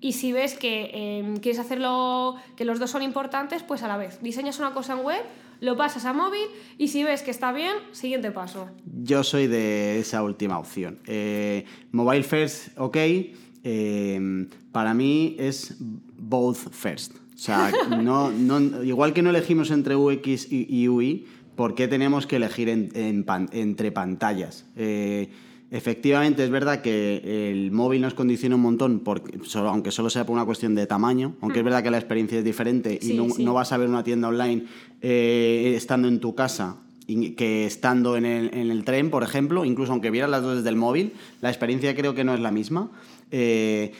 Y 0.01 0.13
si 0.13 0.33
ves 0.33 0.55
que 0.55 0.89
eh, 0.93 1.33
quieres 1.41 1.59
hacerlo, 1.59 2.35
que 2.57 2.65
los 2.65 2.77
dos 2.79 2.91
son 2.91 3.03
importantes, 3.03 3.63
pues 3.63 3.83
a 3.83 3.87
la 3.87 3.95
vez. 3.97 4.19
Diseñas 4.21 4.59
una 4.59 4.73
cosa 4.73 4.93
en 4.93 4.99
web, 5.05 5.21
lo 5.61 5.77
pasas 5.77 6.03
a 6.03 6.11
móvil 6.11 6.41
y 6.77 6.89
si 6.89 7.03
ves 7.05 7.21
que 7.21 7.31
está 7.31 7.53
bien, 7.53 7.71
siguiente 7.93 8.29
paso. 8.31 8.67
Yo 9.01 9.23
soy 9.23 9.47
de 9.47 9.99
esa 9.99 10.21
última 10.23 10.59
opción. 10.59 10.99
Eh, 11.07 11.63
mobile 11.93 12.23
first, 12.23 12.77
ok. 12.77 12.97
eh, 13.63 14.47
para 14.71 14.93
mí 14.93 15.35
es 15.39 15.77
both 16.17 16.57
first. 16.71 17.15
O 17.15 17.37
sea, 17.37 17.71
no, 18.01 18.29
no- 18.31 18.83
igual 18.83 19.13
que 19.13 19.21
no 19.21 19.29
elegimos 19.29 19.71
entre 19.71 19.95
UX 19.95 20.51
y, 20.51 20.67
y 20.69 20.87
UI, 20.89 21.25
¿por 21.55 21.75
qué 21.75 21.87
tenemos 21.87 22.25
que 22.27 22.37
elegir 22.37 22.69
en- 22.69 22.89
en 22.95 23.23
pan- 23.23 23.49
entre 23.53 23.91
pantallas? 23.91 24.65
Eh, 24.75 25.29
efectivamente, 25.71 26.43
es 26.43 26.49
verdad 26.49 26.81
que 26.81 27.49
el 27.51 27.71
móvil 27.71 28.01
nos 28.01 28.13
condiciona 28.13 28.55
un 28.55 28.61
montón, 28.61 28.99
porque, 28.99 29.39
aunque 29.55 29.91
solo 29.91 30.09
sea 30.09 30.25
por 30.25 30.35
una 30.35 30.45
cuestión 30.45 30.75
de 30.75 30.85
tamaño, 30.85 31.35
aunque 31.41 31.59
es 31.59 31.65
verdad 31.65 31.81
que 31.83 31.91
la 31.91 31.97
experiencia 31.97 32.37
es 32.39 32.45
diferente 32.45 32.99
y 33.01 33.13
no, 33.13 33.29
sí. 33.29 33.43
no 33.43 33.53
vas 33.53 33.71
a 33.71 33.77
ver 33.77 33.89
una 33.89 34.03
tienda 34.03 34.27
online 34.27 34.65
eh, 35.01 35.73
estando 35.75 36.07
en 36.07 36.19
tu 36.19 36.35
casa 36.35 36.77
que 37.35 37.65
estando 37.65 38.15
en 38.15 38.25
el, 38.25 38.49
en 38.53 38.71
el 38.71 38.85
tren, 38.85 39.09
por 39.09 39.23
ejemplo, 39.23 39.65
incluso 39.65 39.91
aunque 39.91 40.09
vieras 40.09 40.29
las 40.29 40.41
dos 40.41 40.57
desde 40.57 40.69
el 40.69 40.77
móvil, 40.77 41.11
la 41.41 41.49
experiencia 41.49 41.93
creo 41.95 42.15
que 42.15 42.23
no 42.23 42.33
es 42.33 42.39
la 42.39 42.49
misma. 42.51 42.91
Eh, 43.29 43.91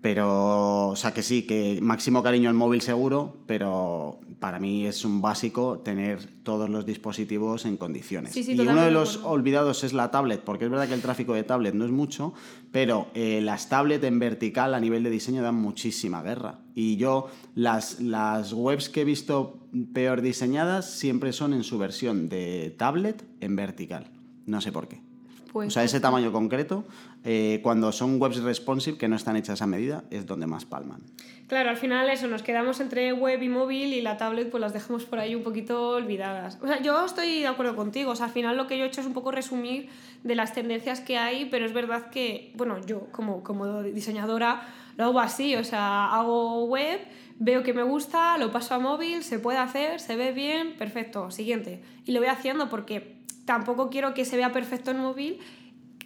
Pero, 0.00 0.88
o 0.88 0.96
sea, 0.96 1.12
que 1.12 1.22
sí, 1.22 1.42
que 1.42 1.78
máximo 1.82 2.22
cariño 2.22 2.48
al 2.48 2.54
móvil 2.54 2.80
seguro, 2.80 3.36
pero 3.46 4.18
para 4.38 4.58
mí 4.58 4.86
es 4.86 5.04
un 5.04 5.20
básico 5.20 5.80
tener 5.80 6.26
todos 6.42 6.70
los 6.70 6.86
dispositivos 6.86 7.66
en 7.66 7.76
condiciones. 7.76 8.32
Sí, 8.32 8.42
sí, 8.42 8.54
y 8.54 8.60
uno 8.60 8.82
de 8.82 8.90
los 8.90 9.16
acuerdo. 9.16 9.30
olvidados 9.30 9.84
es 9.84 9.92
la 9.92 10.10
tablet, 10.10 10.40
porque 10.40 10.64
es 10.64 10.70
verdad 10.70 10.88
que 10.88 10.94
el 10.94 11.02
tráfico 11.02 11.34
de 11.34 11.44
tablet 11.44 11.74
no 11.74 11.84
es 11.84 11.90
mucho, 11.90 12.32
pero 12.72 13.08
eh, 13.14 13.40
las 13.42 13.68
tablets 13.68 14.04
en 14.04 14.18
vertical 14.18 14.72
a 14.72 14.80
nivel 14.80 15.02
de 15.02 15.10
diseño 15.10 15.42
dan 15.42 15.56
muchísima 15.56 16.22
guerra. 16.22 16.60
Y 16.74 16.96
yo, 16.96 17.28
las, 17.54 18.00
las 18.00 18.54
webs 18.54 18.88
que 18.88 19.02
he 19.02 19.04
visto 19.04 19.60
peor 19.92 20.22
diseñadas 20.22 20.90
siempre 20.90 21.34
son 21.34 21.52
en 21.52 21.62
su 21.62 21.76
versión 21.76 22.30
de 22.30 22.74
tablet 22.78 23.22
en 23.40 23.54
vertical. 23.54 24.06
No 24.46 24.62
sé 24.62 24.72
por 24.72 24.88
qué. 24.88 25.09
Pues, 25.52 25.68
o 25.68 25.70
sea, 25.70 25.82
ese 25.82 25.98
tamaño 25.98 26.30
concreto, 26.30 26.84
eh, 27.24 27.58
cuando 27.62 27.90
son 27.90 28.20
webs 28.20 28.42
responsive 28.42 28.96
que 28.96 29.08
no 29.08 29.16
están 29.16 29.36
hechas 29.36 29.62
a 29.62 29.66
medida, 29.66 30.04
es 30.10 30.24
donde 30.24 30.46
más 30.46 30.64
palman. 30.64 31.00
Claro, 31.48 31.70
al 31.70 31.76
final 31.76 32.08
eso, 32.08 32.28
nos 32.28 32.44
quedamos 32.44 32.78
entre 32.78 33.12
web 33.12 33.42
y 33.42 33.48
móvil 33.48 33.92
y 33.92 34.00
la 34.00 34.16
tablet 34.16 34.48
pues 34.48 34.60
las 34.60 34.72
dejamos 34.72 35.04
por 35.04 35.18
ahí 35.18 35.34
un 35.34 35.42
poquito 35.42 35.90
olvidadas. 35.90 36.58
O 36.62 36.68
sea, 36.68 36.80
yo 36.80 37.04
estoy 37.04 37.40
de 37.40 37.48
acuerdo 37.48 37.74
contigo, 37.74 38.12
o 38.12 38.16
sea, 38.16 38.26
al 38.26 38.32
final 38.32 38.56
lo 38.56 38.68
que 38.68 38.78
yo 38.78 38.84
he 38.84 38.86
hecho 38.86 39.00
es 39.00 39.06
un 39.08 39.12
poco 39.12 39.32
resumir 39.32 39.88
de 40.22 40.36
las 40.36 40.54
tendencias 40.54 41.00
que 41.00 41.18
hay, 41.18 41.46
pero 41.46 41.66
es 41.66 41.72
verdad 41.72 42.10
que, 42.10 42.52
bueno, 42.54 42.78
yo 42.86 43.08
como, 43.10 43.42
como 43.42 43.82
diseñadora 43.82 44.62
lo 44.96 45.06
hago 45.06 45.18
así, 45.18 45.56
o 45.56 45.64
sea, 45.64 46.14
hago 46.14 46.66
web, 46.66 47.00
veo 47.40 47.64
que 47.64 47.74
me 47.74 47.82
gusta, 47.82 48.38
lo 48.38 48.52
paso 48.52 48.74
a 48.74 48.78
móvil, 48.78 49.24
se 49.24 49.40
puede 49.40 49.58
hacer, 49.58 49.98
se 49.98 50.14
ve 50.14 50.30
bien, 50.30 50.76
perfecto, 50.76 51.32
siguiente. 51.32 51.82
Y 52.06 52.12
lo 52.12 52.20
voy 52.20 52.28
haciendo 52.28 52.68
porque 52.68 53.19
tampoco 53.50 53.90
quiero 53.90 54.14
que 54.14 54.24
se 54.24 54.36
vea 54.36 54.52
perfecto 54.52 54.92
en 54.92 54.98
móvil 55.00 55.40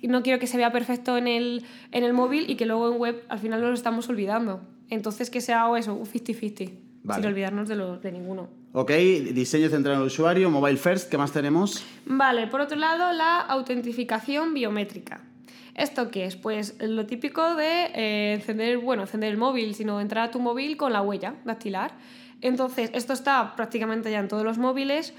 no 0.08 0.22
quiero 0.22 0.38
que 0.38 0.46
se 0.46 0.56
vea 0.56 0.72
perfecto 0.72 1.18
en 1.18 1.26
el, 1.26 1.62
en 1.92 2.04
el 2.04 2.14
móvil 2.14 2.48
y 2.48 2.56
que 2.56 2.64
luego 2.64 2.90
en 2.90 2.98
web 2.98 3.22
al 3.28 3.38
final 3.38 3.60
nos 3.60 3.68
lo 3.68 3.74
estamos 3.74 4.08
olvidando. 4.08 4.62
Entonces 4.88 5.28
que 5.28 5.42
sea 5.42 5.66
eso, 5.78 5.94
un 5.94 6.06
50-50, 6.06 6.72
Vale. 7.02 7.20
sin 7.20 7.30
olvidarnos 7.30 7.68
de, 7.68 7.76
lo, 7.76 7.98
de 7.98 8.12
ninguno. 8.12 8.48
Ok, 8.72 8.90
diseño 8.90 9.68
centrado 9.68 9.96
en 9.96 10.00
el 10.02 10.06
usuario, 10.06 10.50
mobile 10.50 10.78
first, 10.78 11.10
¿qué 11.10 11.18
más 11.18 11.32
tenemos? 11.32 11.84
Vale, 12.06 12.46
por 12.46 12.62
otro 12.62 12.78
lado, 12.78 13.12
la 13.12 13.40
autentificación 13.40 14.54
biométrica. 14.54 15.20
¿Esto 15.74 16.10
qué 16.10 16.24
es? 16.24 16.36
Pues 16.36 16.76
lo 16.80 17.04
típico 17.04 17.56
de 17.56 17.90
eh, 17.94 18.32
encender, 18.34 18.78
bueno, 18.78 19.02
encender 19.02 19.30
el 19.30 19.36
móvil, 19.36 19.74
sino 19.74 20.00
entrar 20.00 20.28
a 20.28 20.30
tu 20.30 20.40
móvil 20.40 20.76
con 20.78 20.92
la 20.92 21.02
huella 21.02 21.34
dactilar. 21.44 21.92
Entonces, 22.40 22.90
esto 22.94 23.12
está 23.12 23.54
prácticamente 23.56 24.10
ya 24.10 24.20
en 24.20 24.28
todos 24.28 24.44
los 24.44 24.58
móviles, 24.58 25.14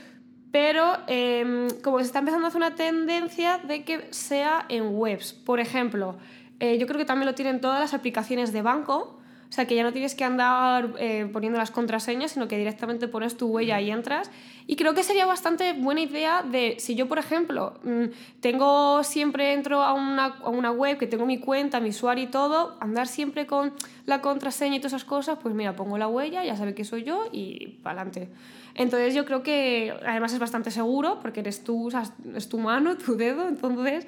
pero 0.56 1.00
eh, 1.08 1.68
como 1.84 2.00
se 2.00 2.06
está 2.06 2.20
empezando 2.20 2.46
a 2.46 2.48
hacer 2.48 2.60
una 2.60 2.76
tendencia 2.76 3.58
de 3.58 3.84
que 3.84 4.08
sea 4.12 4.66
en 4.70 4.98
webs. 4.98 5.34
Por 5.34 5.60
ejemplo, 5.60 6.16
eh, 6.62 6.78
yo 6.78 6.88
creo 6.88 6.98
que 6.98 7.04
también 7.04 7.26
lo 7.26 7.36
tienen 7.36 7.60
todas 7.60 7.82
las 7.82 7.94
aplicaciones 7.94 8.54
de 8.54 8.62
banco, 8.62 9.20
o 9.56 9.58
sea 9.58 9.68
que 9.68 9.76
ya 9.76 9.84
no 9.84 9.94
tienes 9.94 10.16
que 10.16 10.26
andar 10.26 10.96
eh, 11.00 11.30
poniendo 11.32 11.58
las 11.58 11.72
contraseñas, 11.72 12.34
sino 12.34 12.50
que 12.50 12.58
directamente 12.58 13.08
pones 13.08 13.38
tu 13.38 13.48
huella 13.48 13.80
y 13.80 13.90
entras. 13.90 14.30
Y 14.68 14.76
creo 14.76 14.94
que 14.94 15.02
sería 15.02 15.26
bastante 15.26 15.72
buena 15.72 16.02
idea 16.02 16.44
de, 16.44 16.76
si 16.78 16.94
yo, 16.94 17.08
por 17.08 17.20
ejemplo, 17.20 17.80
mm, 17.86 18.04
tengo 18.42 19.02
siempre 19.06 19.54
entro 19.54 19.82
a 19.82 19.94
una, 19.94 20.26
a 20.26 20.50
una 20.50 20.72
web 20.72 20.98
que 20.98 21.08
tengo 21.08 21.26
mi 21.26 21.40
cuenta, 21.40 21.80
mi 21.80 21.92
usuario 21.92 22.26
y 22.26 22.28
todo, 22.28 22.76
andar 22.82 23.08
siempre 23.08 23.48
con 23.48 23.72
la 24.06 24.20
contraseña 24.20 24.76
y 24.76 24.80
todas 24.80 24.92
esas 24.92 25.06
cosas, 25.06 25.40
pues 25.42 25.56
mira, 25.56 25.74
pongo 25.74 25.98
la 25.98 26.10
huella, 26.10 26.44
ya 26.44 26.58
sabe 26.58 26.76
que 26.76 26.84
soy 26.84 27.04
yo 27.04 27.30
y 27.32 27.78
para 27.82 28.02
adelante. 28.02 28.28
Entonces 28.74 29.14
yo 29.14 29.24
creo 29.24 29.42
que 29.42 29.94
además 30.06 30.34
es 30.34 30.40
bastante 30.40 30.70
seguro 30.70 31.20
porque 31.22 31.40
eres 31.40 31.64
tú, 31.64 31.88
o 31.88 31.92
sea, 31.92 32.04
es 32.36 32.50
tu 32.50 32.58
mano, 32.58 32.98
tu 32.98 33.16
dedo, 33.16 33.48
entonces... 33.48 34.06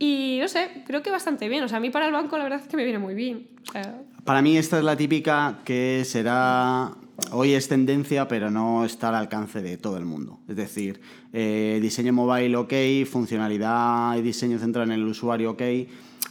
Y 0.00 0.38
no 0.40 0.46
sé, 0.46 0.68
creo 0.86 1.02
que 1.02 1.10
bastante 1.10 1.48
bien. 1.48 1.64
O 1.64 1.68
sea, 1.68 1.78
a 1.78 1.80
mí 1.80 1.90
para 1.90 2.06
el 2.06 2.12
banco 2.12 2.38
la 2.38 2.44
verdad 2.44 2.60
es 2.60 2.68
que 2.68 2.76
me 2.76 2.84
viene 2.84 3.00
muy 3.00 3.14
bien. 3.14 3.48
O 3.68 3.72
sea, 3.72 4.00
Para 4.28 4.42
mí 4.42 4.58
esta 4.58 4.76
es 4.76 4.84
la 4.84 4.94
típica 4.94 5.60
que 5.64 6.02
será... 6.04 6.92
Hoy 7.32 7.54
es 7.54 7.66
tendencia, 7.66 8.28
pero 8.28 8.50
no 8.50 8.84
está 8.84 9.08
al 9.08 9.14
alcance 9.14 9.62
de 9.62 9.78
todo 9.78 9.96
el 9.96 10.04
mundo. 10.04 10.38
Es 10.46 10.56
decir, 10.56 11.00
eh, 11.32 11.78
diseño 11.80 12.12
mobile 12.12 12.54
ok, 12.54 12.74
funcionalidad 13.10 14.18
y 14.18 14.20
diseño 14.20 14.58
centrado 14.58 14.84
en 14.84 14.92
el 14.92 15.06
usuario 15.06 15.52
ok, 15.52 15.62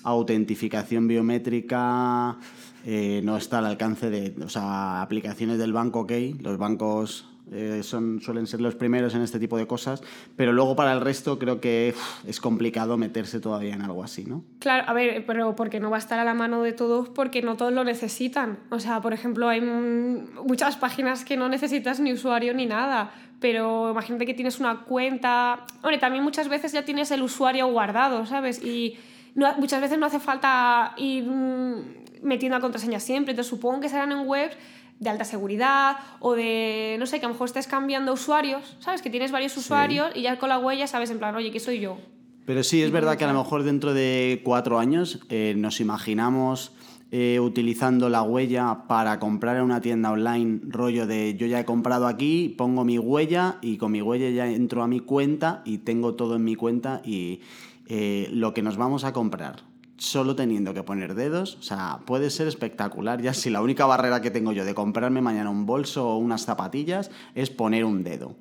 autentificación 0.04 1.08
biométrica 1.08 2.38
eh, 2.86 3.22
no 3.24 3.36
está 3.36 3.58
al 3.58 3.66
alcance 3.66 4.12
de... 4.12 4.44
O 4.44 4.50
sea, 4.50 5.02
aplicaciones 5.02 5.58
del 5.58 5.74
banco 5.74 6.02
ok, 6.02 6.12
los 6.40 6.60
bancos 6.60 7.27
eh, 7.52 7.82
son, 7.84 8.20
suelen 8.22 8.48
ser 8.48 8.62
los 8.62 8.76
primeros 8.76 9.16
en 9.16 9.22
este 9.22 9.40
tipo 9.40 9.58
de 9.58 9.68
cosas, 9.68 10.02
pero 10.36 10.52
luego 10.52 10.76
para 10.76 10.94
el 10.94 11.02
resto 11.02 11.40
creo 11.40 11.62
que 11.62 11.94
es 12.26 12.40
complicado 12.42 12.98
meterse 12.98 13.40
todavía 13.40 13.74
en 13.74 13.82
algo 13.82 14.04
así, 14.04 14.26
¿no? 14.26 14.44
Claro, 14.60 14.84
a 14.88 14.94
ver, 14.94 15.26
pero 15.26 15.56
porque 15.56 15.80
no 15.80 15.90
va 15.90 15.98
a 15.98 16.00
estar 16.00 16.20
a 16.20 16.24
la 16.24 16.34
mano 16.34 16.64
de 16.64 16.74
todos 16.74 17.10
porque 17.10 17.42
no 17.42 17.56
todos 17.56 17.72
lo 17.72 17.84
necesitan. 17.84 18.60
O 18.70 18.80
sea, 18.80 19.02
por 19.02 19.14
ejemplo, 19.14 19.48
hay 19.48 19.62
muchas 19.62 20.76
páginas 20.78 21.24
que 21.24 21.38
no 21.38 21.50
necesitas 21.50 22.00
ni 22.00 22.14
usuario 22.14 22.54
ni 22.54 22.66
nada. 22.66 23.12
Pero 23.40 23.92
imagínate 23.92 24.26
que 24.26 24.34
tienes 24.34 24.60
una 24.60 24.82
cuenta. 24.82 25.66
Hombre, 25.84 26.00
también 26.00 26.24
muchas 26.24 26.50
veces 26.50 26.72
ya 26.72 26.84
tienes 26.84 27.12
el 27.12 27.22
usuario 27.22 27.68
guardado, 27.68 28.26
¿sabes? 28.26 28.64
Y 28.64 28.98
muchas 29.36 29.82
veces 29.82 30.00
no 30.00 30.08
hace 30.08 30.20
falta 30.20 30.94
ir 30.98 31.26
mm, 31.26 32.24
metiendo 32.24 32.58
la 32.58 32.62
contraseña 32.62 33.00
siempre. 33.00 33.32
Entonces 33.32 33.50
supongo 33.50 33.82
que 33.82 33.90
serán 33.90 34.12
en 34.12 34.28
webs 34.28 34.58
de 35.00 35.10
alta 35.10 35.26
seguridad 35.26 35.98
o 36.20 36.34
de, 36.34 36.96
no 37.00 37.06
sé, 37.06 37.20
que 37.20 37.26
a 37.26 37.30
lo 37.30 37.36
mejor 37.36 37.48
estés 37.48 37.68
cambiando 37.68 38.14
usuarios, 38.14 38.78
¿sabes? 38.80 39.02
Que 39.02 39.10
tienes 39.10 39.32
varios 39.32 39.56
usuarios 39.58 40.12
y 40.16 40.24
ya 40.24 40.40
con 40.40 40.50
la 40.50 40.60
huella 40.60 40.88
sabes 40.88 41.10
en 41.12 41.20
plan, 41.20 41.36
oye, 41.36 41.52
que 41.52 41.60
soy 41.60 41.80
yo. 41.80 41.98
Pero 42.46 42.64
sí, 42.64 42.82
es 42.82 42.92
verdad 42.92 43.18
que 43.18 43.26
a 43.26 43.32
lo 43.32 43.38
mejor 43.38 43.64
dentro 43.64 43.94
de 43.94 44.42
cuatro 44.44 44.80
años 44.80 45.20
eh, 45.30 45.54
nos 45.58 45.82
imaginamos 45.82 46.72
eh, 47.12 47.40
utilizando 47.40 48.10
la 48.10 48.22
huella 48.22 48.84
para 48.88 49.20
comprar 49.20 49.58
en 49.58 49.64
una 49.64 49.82
tienda 49.82 50.12
online, 50.12 50.62
rollo 50.64 51.08
de 51.08 51.36
yo 51.38 51.46
ya 51.48 51.60
he 51.60 51.66
comprado 51.66 52.08
aquí, 52.08 52.54
pongo 52.58 52.84
mi 52.84 53.00
huella 53.00 53.60
y 53.62 53.78
con 53.78 53.92
mi 53.92 54.02
huella 54.02 54.30
ya 54.30 54.48
entro 54.48 54.84
a 54.84 54.88
mi 54.88 55.00
cuenta 55.00 55.62
y 55.66 55.80
tengo 55.80 56.16
todo 56.16 56.36
en 56.36 56.44
mi 56.44 56.56
cuenta 56.56 57.02
y 57.06 57.42
eh, 57.88 58.30
lo 58.34 58.54
que 58.54 58.62
nos 58.62 58.78
vamos 58.78 59.04
a 59.06 59.14
comprar 59.14 59.64
solo 59.98 60.36
teniendo 60.36 60.74
que 60.74 60.84
poner 60.84 61.16
dedos, 61.16 61.56
o 61.56 61.62
sea, 61.62 62.00
puede 62.06 62.30
ser 62.30 62.48
espectacular. 62.48 63.22
Ya 63.22 63.34
si 63.34 63.50
la 63.50 63.62
única 63.62 63.86
barrera 63.86 64.22
que 64.22 64.32
tengo 64.32 64.52
yo 64.52 64.64
de 64.64 64.74
comprarme 64.74 65.22
mañana 65.22 65.50
un 65.50 65.66
bolso 65.66 66.10
o 66.10 66.18
unas 66.18 66.46
zapatillas 66.46 67.12
es 67.36 67.50
poner 67.50 67.84
un 67.84 68.04
dedo. 68.04 68.36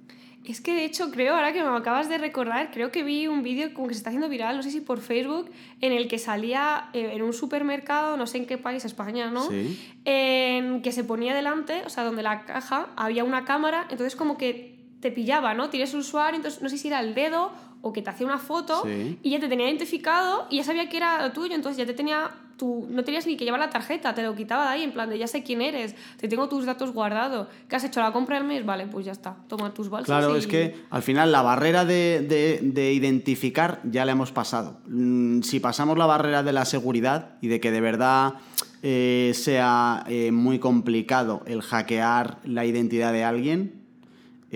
Es 0.44 0.60
que 0.60 0.74
de 0.74 0.84
hecho 0.84 1.10
creo, 1.10 1.34
ahora 1.34 1.52
que 1.52 1.60
me 1.60 1.76
acabas 1.76 2.08
de 2.08 2.18
recordar, 2.18 2.70
creo 2.70 2.92
que 2.92 3.02
vi 3.02 3.26
un 3.26 3.42
vídeo 3.42 3.74
como 3.74 3.88
que 3.88 3.94
se 3.94 3.98
está 3.98 4.10
haciendo 4.10 4.28
viral, 4.28 4.56
no 4.56 4.62
sé 4.62 4.70
si 4.70 4.80
por 4.80 5.00
Facebook, 5.00 5.50
en 5.80 5.92
el 5.92 6.06
que 6.06 6.18
salía 6.18 6.88
eh, 6.92 7.10
en 7.14 7.22
un 7.22 7.32
supermercado, 7.32 8.16
no 8.16 8.28
sé 8.28 8.38
en 8.38 8.46
qué 8.46 8.56
país, 8.56 8.84
España, 8.84 9.28
¿no? 9.28 9.48
Sí. 9.48 9.76
En 10.04 10.82
que 10.82 10.92
se 10.92 11.02
ponía 11.02 11.34
delante, 11.34 11.82
o 11.84 11.88
sea, 11.88 12.04
donde 12.04 12.22
la 12.22 12.44
caja 12.44 12.90
había 12.94 13.24
una 13.24 13.44
cámara, 13.44 13.88
entonces 13.90 14.14
como 14.14 14.36
que 14.36 14.75
te 15.00 15.10
pillaba, 15.12 15.54
¿no? 15.54 15.68
Tienes 15.70 15.92
un 15.94 16.00
usuario, 16.00 16.36
entonces 16.36 16.62
no 16.62 16.68
sé 16.68 16.78
si 16.78 16.88
era 16.88 17.00
el 17.00 17.14
dedo 17.14 17.50
o 17.82 17.92
que 17.92 18.02
te 18.02 18.10
hacía 18.10 18.26
una 18.26 18.38
foto 18.38 18.82
Sí. 18.84 19.18
y 19.22 19.30
ya 19.30 19.38
te 19.40 19.48
tenía 19.48 19.66
identificado 19.66 20.46
y 20.50 20.56
ya 20.56 20.64
sabía 20.64 20.88
que 20.88 20.96
era 20.96 21.32
tuyo, 21.32 21.54
entonces 21.54 21.76
ya 21.78 21.86
te 21.86 21.94
tenía 21.94 22.30
tu, 22.56 22.86
no 22.90 23.04
tenías 23.04 23.26
ni 23.26 23.36
que 23.36 23.44
llevar 23.44 23.60
la 23.60 23.68
tarjeta, 23.68 24.14
te 24.14 24.22
lo 24.22 24.34
quitaba 24.34 24.64
de 24.64 24.68
ahí, 24.70 24.82
en 24.82 24.92
plan 24.92 25.10
de 25.10 25.18
ya 25.18 25.26
sé 25.26 25.42
quién 25.42 25.60
eres, 25.60 25.94
te 26.16 26.26
tengo 26.26 26.48
tus 26.48 26.64
datos 26.64 26.92
guardados, 26.92 27.48
¿qué 27.68 27.76
has 27.76 27.84
hecho 27.84 28.00
la 28.00 28.12
compra 28.12 28.38
del 28.38 28.46
mes? 28.48 28.64
Vale, 28.64 28.86
pues 28.86 29.04
ya 29.04 29.12
está, 29.12 29.36
toma 29.46 29.74
tus 29.74 29.90
bolsas. 29.90 30.06
Claro, 30.06 30.34
y- 30.34 30.38
es 30.38 30.46
que 30.46 30.74
al 30.88 31.02
final 31.02 31.30
la 31.30 31.42
barrera 31.42 31.84
de, 31.84 32.24
de- 32.26 32.60
de 32.62 32.92
identificar 32.94 33.80
ya 33.84 34.06
la 34.06 34.12
hemos 34.12 34.32
pasado. 34.32 34.80
Mm, 34.88 35.42
Si 35.42 35.60
pasamos 35.60 35.98
la 35.98 36.06
barrera 36.06 36.42
de 36.42 36.52
la 36.54 36.64
seguridad 36.64 37.36
y 37.42 37.48
de 37.48 37.60
que 37.60 37.70
de 37.70 37.82
verdad 37.82 38.34
eh, 38.82 39.32
sea 39.34 40.04
eh, 40.08 40.32
muy 40.32 40.58
complicado 40.58 41.42
el 41.46 41.60
hackear 41.60 42.38
la 42.44 42.64
identidad 42.64 43.12
de 43.12 43.22
alguien, 43.24 43.75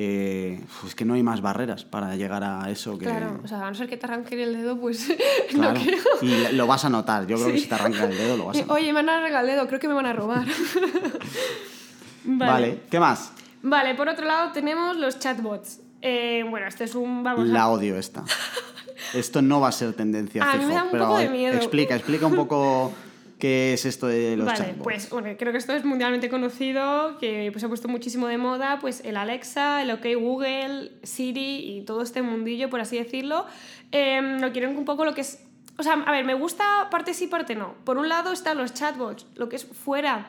eh, 0.02 0.64
pues 0.80 0.94
que 0.94 1.04
no 1.04 1.12
hay 1.12 1.22
más 1.22 1.42
barreras 1.42 1.84
para 1.84 2.16
llegar 2.16 2.42
a 2.42 2.70
eso 2.70 2.96
que... 2.96 3.04
Claro, 3.04 3.38
o 3.44 3.46
sea, 3.48 3.66
a 3.66 3.68
no 3.70 3.74
ser 3.74 3.86
que 3.86 3.98
te 3.98 4.06
arranquen 4.06 4.40
el 4.40 4.54
dedo, 4.54 4.78
pues 4.80 5.06
Claro, 5.50 5.74
no 5.74 5.80
quiero. 5.80 5.98
Y 6.22 6.54
lo 6.54 6.66
vas 6.66 6.86
a 6.86 6.88
notar. 6.88 7.26
Yo 7.26 7.36
creo 7.36 7.52
que 7.52 7.58
si 7.58 7.66
te 7.68 7.74
arranca 7.74 8.04
el 8.04 8.16
dedo 8.16 8.36
lo 8.38 8.46
vas 8.46 8.56
a 8.56 8.60
Eh, 8.60 8.62
notar. 8.62 8.76
Oye, 8.78 8.92
me 8.94 9.00
han 9.00 9.08
arrancado 9.10 9.46
el 9.46 9.52
dedo, 9.54 9.66
creo 9.66 9.78
que 9.78 9.88
me 9.88 9.94
van 9.94 10.06
a 10.06 10.12
robar. 10.14 10.46
Vale. 12.24 12.80
¿qué 12.90 12.98
más? 13.00 13.32
Vale, 13.62 13.94
por 13.94 14.08
otro 14.08 14.24
lado 14.26 14.52
tenemos 14.52 14.96
los 14.96 15.18
chatbots. 15.18 15.80
Eh, 16.02 16.44
bueno, 16.48 16.66
este 16.66 16.84
es 16.84 16.94
un... 16.94 17.22
Vamos 17.22 17.48
a- 17.48 17.52
La 17.52 17.68
odio 17.68 17.96
esta. 17.96 18.24
Esto 19.14 19.42
no 19.42 19.60
va 19.60 19.68
a 19.68 19.72
ser 19.72 19.92
tendencia 19.94 20.44
A 20.44 20.52
mí 20.54 20.58
fijo, 20.60 20.68
me 20.68 20.74
da 20.74 20.82
un 20.84 20.90
pero 20.90 21.06
poco 21.08 21.18
de 21.18 21.28
miedo. 21.30 21.56
explica, 21.56 21.94
explica 21.96 22.26
un 22.26 22.36
poco 22.36 22.92
qué 23.40 23.72
es 23.72 23.84
esto 23.84 24.06
de 24.06 24.36
los 24.36 24.46
Vale, 24.46 24.58
chatbots. 24.58 24.82
pues 24.84 25.10
bueno, 25.10 25.30
creo 25.36 25.50
que 25.50 25.58
esto 25.58 25.72
es 25.72 25.84
mundialmente 25.84 26.30
conocido, 26.30 27.18
que 27.18 27.48
pues, 27.50 27.60
se 27.60 27.66
ha 27.66 27.68
puesto 27.68 27.88
muchísimo 27.88 28.28
de 28.28 28.38
moda, 28.38 28.78
pues 28.80 29.02
el 29.04 29.16
Alexa, 29.16 29.82
el 29.82 29.90
OK 29.90 30.06
Google, 30.16 30.92
Siri 31.02 31.76
y 31.76 31.82
todo 31.82 32.02
este 32.02 32.22
mundillo, 32.22 32.70
por 32.70 32.80
así 32.80 32.96
decirlo, 32.96 33.46
eh, 33.90 34.20
lo 34.40 34.52
quieren 34.52 34.76
un 34.76 34.84
poco 34.84 35.04
lo 35.04 35.14
que 35.14 35.22
es... 35.22 35.44
O 35.76 35.82
sea, 35.82 35.94
a 35.94 36.12
ver, 36.12 36.24
me 36.24 36.34
gusta 36.34 36.88
parte 36.90 37.14
sí, 37.14 37.26
parte 37.26 37.56
no. 37.56 37.74
Por 37.84 37.96
un 37.96 38.08
lado 38.08 38.32
están 38.32 38.58
los 38.58 38.74
chatbots, 38.74 39.26
lo 39.34 39.48
que 39.48 39.56
es 39.56 39.64
fuera, 39.64 40.28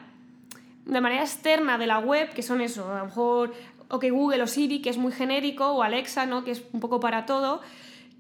de 0.86 1.02
manera 1.02 1.22
externa 1.22 1.78
de 1.78 1.88
la 1.88 2.00
web, 2.00 2.34
que 2.34 2.42
son 2.42 2.62
eso, 2.62 2.92
a 2.92 3.00
lo 3.00 3.06
mejor 3.06 3.54
OK 3.90 4.06
Google 4.10 4.42
o 4.42 4.48
Siri, 4.48 4.82
que 4.82 4.90
es 4.90 4.98
muy 4.98 5.12
genérico, 5.12 5.68
o 5.68 5.84
Alexa, 5.84 6.26
¿no? 6.26 6.44
que 6.44 6.52
es 6.52 6.64
un 6.72 6.80
poco 6.80 7.00
para 7.00 7.26
todo, 7.26 7.62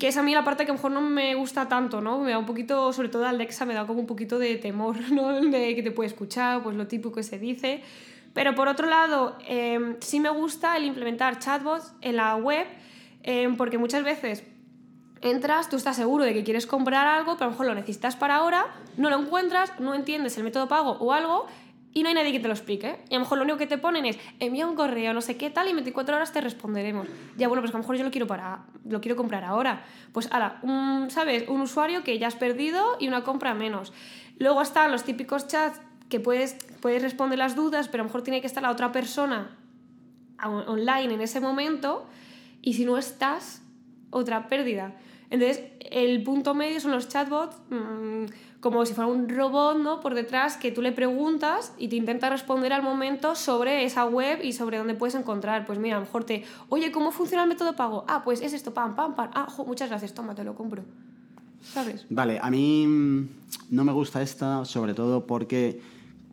que 0.02 0.08
es 0.08 0.18
a 0.18 0.24
mí 0.24 0.34
la 0.34 0.44
parte 0.44 0.66
que 0.66 0.72
a 0.72 0.74
lo 0.74 0.80
mejor 0.80 0.92
no 0.94 1.02
me 1.02 1.36
gusta 1.36 1.68
tanto, 1.68 2.02
¿no? 2.02 2.18
Me 2.22 2.32
da 2.32 2.40
un 2.40 2.48
poquito, 2.48 2.92
sobre 2.92 3.10
todo 3.10 3.28
Alexa, 3.28 3.66
me 3.66 3.76
da 3.76 3.86
como 3.86 4.00
un 4.00 4.08
poquito 4.08 4.40
de 4.40 4.56
temor, 4.56 4.96
¿no? 5.12 5.40
De 5.40 5.76
que 5.76 5.84
te 5.84 5.92
puede 5.92 6.08
escuchar, 6.08 6.64
pues 6.64 6.76
lo 6.76 6.88
típico 6.88 7.12
que 7.12 7.22
se 7.22 7.38
dice. 7.38 7.84
Pero 8.34 8.56
por 8.56 8.68
otro 8.68 8.88
lado, 8.88 9.38
em, 9.46 9.98
sí 10.00 10.20
me 10.20 10.30
gusta 10.30 10.76
el 10.76 10.86
implementar 10.86 11.38
chatbots 11.38 11.94
en 12.02 12.16
la 12.16 12.36
web, 12.36 12.66
em, 13.22 13.56
porque 13.56 13.78
muchas 13.78 14.04
veces 14.04 14.44
entras, 15.22 15.70
tú 15.70 15.76
estás 15.76 15.98
seguro 15.98 16.24
de 16.24 16.34
que 16.34 16.44
quieres 16.44 16.66
comprar 16.66 17.06
algo, 17.06 17.36
pero 17.36 17.44
a 17.44 17.48
lo 17.50 17.52
mejor 17.52 17.68
lo 17.68 17.76
necesitas 17.76 18.16
para 18.16 18.38
ahora, 18.38 18.66
no 18.98 19.12
lo 19.12 19.20
encuentras, 19.20 19.80
no 19.80 19.94
entiendes 19.94 20.36
el 20.36 20.44
método 20.44 20.68
pago 20.68 20.94
o 20.94 21.14
algo, 21.14 21.46
y 21.94 22.04
no 22.04 22.10
hay 22.10 22.16
nadie 22.16 22.32
que 22.32 22.40
te 22.40 22.48
lo 22.48 22.54
explique. 22.54 23.00
Y 23.10 23.16
a 23.16 23.18
lo 23.18 23.26
mejor 23.26 23.38
lo 23.38 23.44
único 23.44 23.58
que 23.58 23.68
te 23.68 23.78
ponen 23.78 24.06
es 24.06 24.18
envía 24.40 24.66
un 24.66 24.76
correo, 24.76 25.14
no 25.14 25.22
sé 25.22 25.38
qué 25.38 25.50
tal, 25.50 25.68
y 25.68 25.72
en 25.72 25.78
24 25.78 26.16
horas 26.16 26.32
te 26.32 26.42
responderemos. 26.42 27.08
Ya, 27.38 27.48
bueno, 27.48 27.62
pues 27.62 27.74
a 27.74 27.78
lo 27.78 27.84
mejor 27.84 27.98
yo 27.98 28.04
lo 28.04 28.12
quiero, 28.12 28.28
para, 28.28 28.66
lo 28.86 29.02
quiero 29.02 29.16
comprar 29.16 29.44
ahora. 29.44 29.84
Pues 30.14 30.32
ahora, 30.32 30.60
un, 30.64 31.10
¿sabes? 31.12 31.48
Un 31.48 31.62
usuario 31.62 32.04
que 32.04 32.18
ya 32.18 32.28
has 32.28 32.36
perdido 32.36 32.98
y 33.00 33.08
una 33.08 33.24
compra 33.24 33.54
menos. 33.54 33.94
Luego 34.38 34.62
están 34.62 34.92
los 34.92 35.04
típicos 35.04 35.48
chats 35.48 35.82
que 36.10 36.20
puedes, 36.20 36.58
puedes 36.82 37.02
responder 37.02 37.40
las 37.40 37.56
dudas, 37.56 37.88
pero 37.88 38.02
a 38.02 38.04
lo 38.04 38.10
mejor 38.10 38.22
tiene 38.24 38.42
que 38.42 38.48
estar 38.48 38.64
la 38.64 38.72
otra 38.72 38.92
persona 38.92 39.58
online 40.44 41.14
en 41.14 41.22
ese 41.22 41.40
momento, 41.40 42.08
y 42.62 42.74
si 42.74 42.86
no 42.86 42.98
estás, 42.98 43.62
otra 44.10 44.48
pérdida. 44.48 44.96
Entonces, 45.32 45.64
el 45.80 46.22
punto 46.24 46.54
medio 46.54 46.80
son 46.80 46.92
los 46.92 47.08
chatbots. 47.08 47.58
Mmm, 47.70 48.26
como 48.62 48.86
si 48.86 48.94
fuera 48.94 49.10
un 49.10 49.28
robot 49.28 49.80
¿no? 49.80 50.00
por 50.00 50.14
detrás 50.14 50.56
que 50.56 50.72
tú 50.72 50.82
le 50.82 50.92
preguntas 50.92 51.74
y 51.80 51.88
te 51.88 51.96
intenta 51.96 52.30
responder 52.30 52.72
al 52.72 52.84
momento 52.84 53.36
sobre 53.36 53.84
esa 53.84 54.06
web 54.06 54.40
y 54.44 54.54
sobre 54.54 54.78
dónde 54.78 54.94
puedes 54.94 55.16
encontrar. 55.16 55.66
Pues 55.66 55.80
mira, 55.80 55.98
a 55.98 56.00
lo 56.00 56.06
mejor 56.06 56.24
te, 56.24 56.46
oye, 56.70 56.92
¿cómo 56.92 57.12
funciona 57.12 57.44
el 57.44 57.50
método 57.50 57.76
pago? 57.76 58.06
Ah, 58.08 58.22
pues 58.24 58.40
es 58.40 58.54
esto, 58.54 58.74
pam, 58.74 58.96
pam, 58.96 59.16
pam. 59.16 59.32
Ah, 59.34 59.48
muchas 59.66 59.90
gracias, 59.90 60.14
toma, 60.14 60.36
te 60.36 60.44
lo 60.44 60.54
compro. 60.54 60.84
¿Sabes? 61.64 62.06
Vale, 62.10 62.40
a 62.42 62.50
mí 62.52 62.86
mm, 62.88 63.30
no 63.72 63.84
me 63.84 63.92
gusta 63.92 64.22
esta, 64.22 64.64
sobre 64.66 64.94
todo 64.94 65.26
porque 65.26 65.82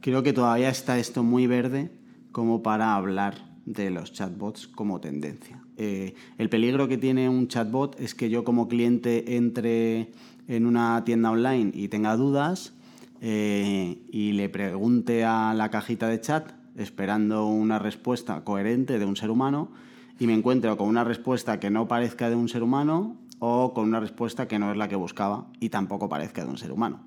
creo 0.02 0.22
que 0.22 0.34
todavía 0.34 0.68
está 0.68 0.98
esto 0.98 1.22
muy 1.22 1.46
verde 1.46 1.90
como 2.30 2.62
para 2.62 2.94
hablar 2.94 3.38
de 3.64 3.90
los 3.90 4.12
chatbots 4.12 4.68
como 4.68 5.00
tendencia. 5.00 5.57
Eh, 5.80 6.14
el 6.38 6.48
peligro 6.48 6.88
que 6.88 6.98
tiene 6.98 7.28
un 7.28 7.46
chatbot 7.46 7.98
es 8.00 8.16
que 8.16 8.30
yo 8.30 8.42
como 8.42 8.66
cliente 8.66 9.36
entre 9.36 10.10
en 10.48 10.66
una 10.66 11.04
tienda 11.04 11.30
online 11.30 11.70
y 11.72 11.86
tenga 11.86 12.16
dudas 12.16 12.74
eh, 13.20 13.98
y 14.10 14.32
le 14.32 14.48
pregunte 14.48 15.24
a 15.24 15.54
la 15.54 15.70
cajita 15.70 16.08
de 16.08 16.20
chat 16.20 16.50
esperando 16.76 17.46
una 17.46 17.78
respuesta 17.78 18.42
coherente 18.42 18.98
de 18.98 19.04
un 19.04 19.14
ser 19.14 19.30
humano 19.30 19.70
y 20.18 20.26
me 20.26 20.34
encuentro 20.34 20.76
con 20.76 20.88
una 20.88 21.04
respuesta 21.04 21.60
que 21.60 21.70
no 21.70 21.86
parezca 21.86 22.28
de 22.28 22.34
un 22.34 22.48
ser 22.48 22.64
humano 22.64 23.16
o 23.38 23.72
con 23.72 23.84
una 23.84 24.00
respuesta 24.00 24.48
que 24.48 24.58
no 24.58 24.72
es 24.72 24.76
la 24.76 24.88
que 24.88 24.96
buscaba 24.96 25.46
y 25.60 25.68
tampoco 25.68 26.08
parezca 26.08 26.44
de 26.44 26.50
un 26.50 26.58
ser 26.58 26.72
humano. 26.72 27.00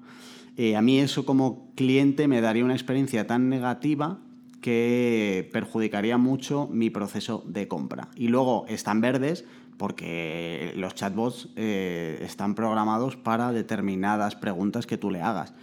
Eh, 0.55 0.77
a 0.77 0.81
mí 0.81 0.97
eso 0.99 1.25
como 1.25 1.73
cliente 1.75 2.29
me 2.29 2.39
daría 2.39 2.63
una 2.63 2.73
experiencia 2.73 3.27
tan 3.27 3.49
negativa 3.49 4.19
que 4.61 5.49
perjudicaría 5.51 6.17
mucho 6.17 6.67
mi 6.71 6.89
proceso 6.89 7.43
de 7.45 7.67
compra. 7.67 8.09
Y 8.15 8.27
luego 8.27 8.65
están 8.69 9.01
verdes 9.01 9.45
porque 9.77 10.73
los 10.75 10.93
chatbots 10.93 11.49
eh, 11.55 12.19
están 12.21 12.53
programados 12.53 13.15
para 13.17 13.51
determinadas 13.51 14.35
preguntas 14.35 14.85
que 14.85 14.97
tú 14.97 15.09
le 15.09 15.21
hagas. 15.21 15.53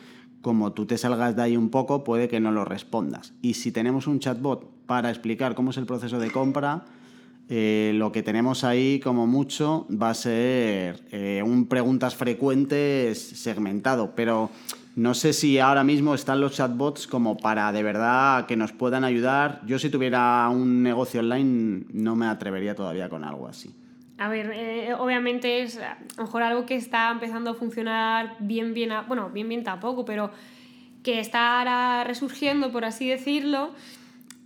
Como 0.42 0.72
tú 0.72 0.86
te 0.86 0.98
salgas 0.98 1.36
de 1.36 1.42
ahí 1.42 1.56
un 1.56 1.70
poco, 1.70 2.02
puede 2.02 2.28
que 2.28 2.40
no 2.40 2.50
lo 2.50 2.64
respondas. 2.64 3.32
Y 3.42 3.54
si 3.54 3.70
tenemos 3.70 4.06
un 4.06 4.18
chatbot 4.18 4.68
para 4.86 5.10
explicar 5.10 5.54
cómo 5.54 5.70
es 5.70 5.76
el 5.76 5.86
proceso 5.86 6.18
de 6.18 6.30
compra, 6.30 6.84
eh, 7.48 7.92
lo 7.94 8.12
que 8.12 8.22
tenemos 8.22 8.62
ahí 8.64 9.00
como 9.00 9.26
mucho 9.26 9.86
va 9.90 10.10
a 10.10 10.14
ser 10.14 11.02
eh, 11.12 11.42
un 11.44 11.66
preguntas 11.66 12.14
frecuentes 12.14 13.18
segmentado, 13.18 14.14
pero 14.14 14.50
no 14.98 15.14
sé 15.14 15.32
si 15.32 15.60
ahora 15.60 15.84
mismo 15.84 16.12
están 16.12 16.40
los 16.40 16.54
chatbots 16.54 17.06
como 17.06 17.36
para 17.36 17.70
de 17.70 17.84
verdad 17.84 18.46
que 18.46 18.56
nos 18.56 18.72
puedan 18.72 19.04
ayudar. 19.04 19.60
Yo 19.64 19.78
si 19.78 19.90
tuviera 19.90 20.48
un 20.48 20.82
negocio 20.82 21.20
online 21.20 21.84
no 21.92 22.16
me 22.16 22.26
atrevería 22.26 22.74
todavía 22.74 23.08
con 23.08 23.22
algo 23.22 23.46
así. 23.46 23.72
A 24.18 24.28
ver, 24.28 24.50
eh, 24.52 24.94
obviamente 24.98 25.62
es 25.62 25.78
a 25.78 25.98
lo 26.16 26.24
mejor 26.24 26.42
algo 26.42 26.66
que 26.66 26.74
está 26.74 27.12
empezando 27.12 27.50
a 27.50 27.54
funcionar 27.54 28.34
bien, 28.40 28.74
bien, 28.74 28.90
bueno, 29.06 29.30
bien, 29.30 29.48
bien 29.48 29.62
tampoco, 29.62 30.04
pero 30.04 30.32
que 31.04 31.20
está 31.20 32.02
resurgiendo, 32.02 32.72
por 32.72 32.84
así 32.84 33.08
decirlo. 33.08 33.70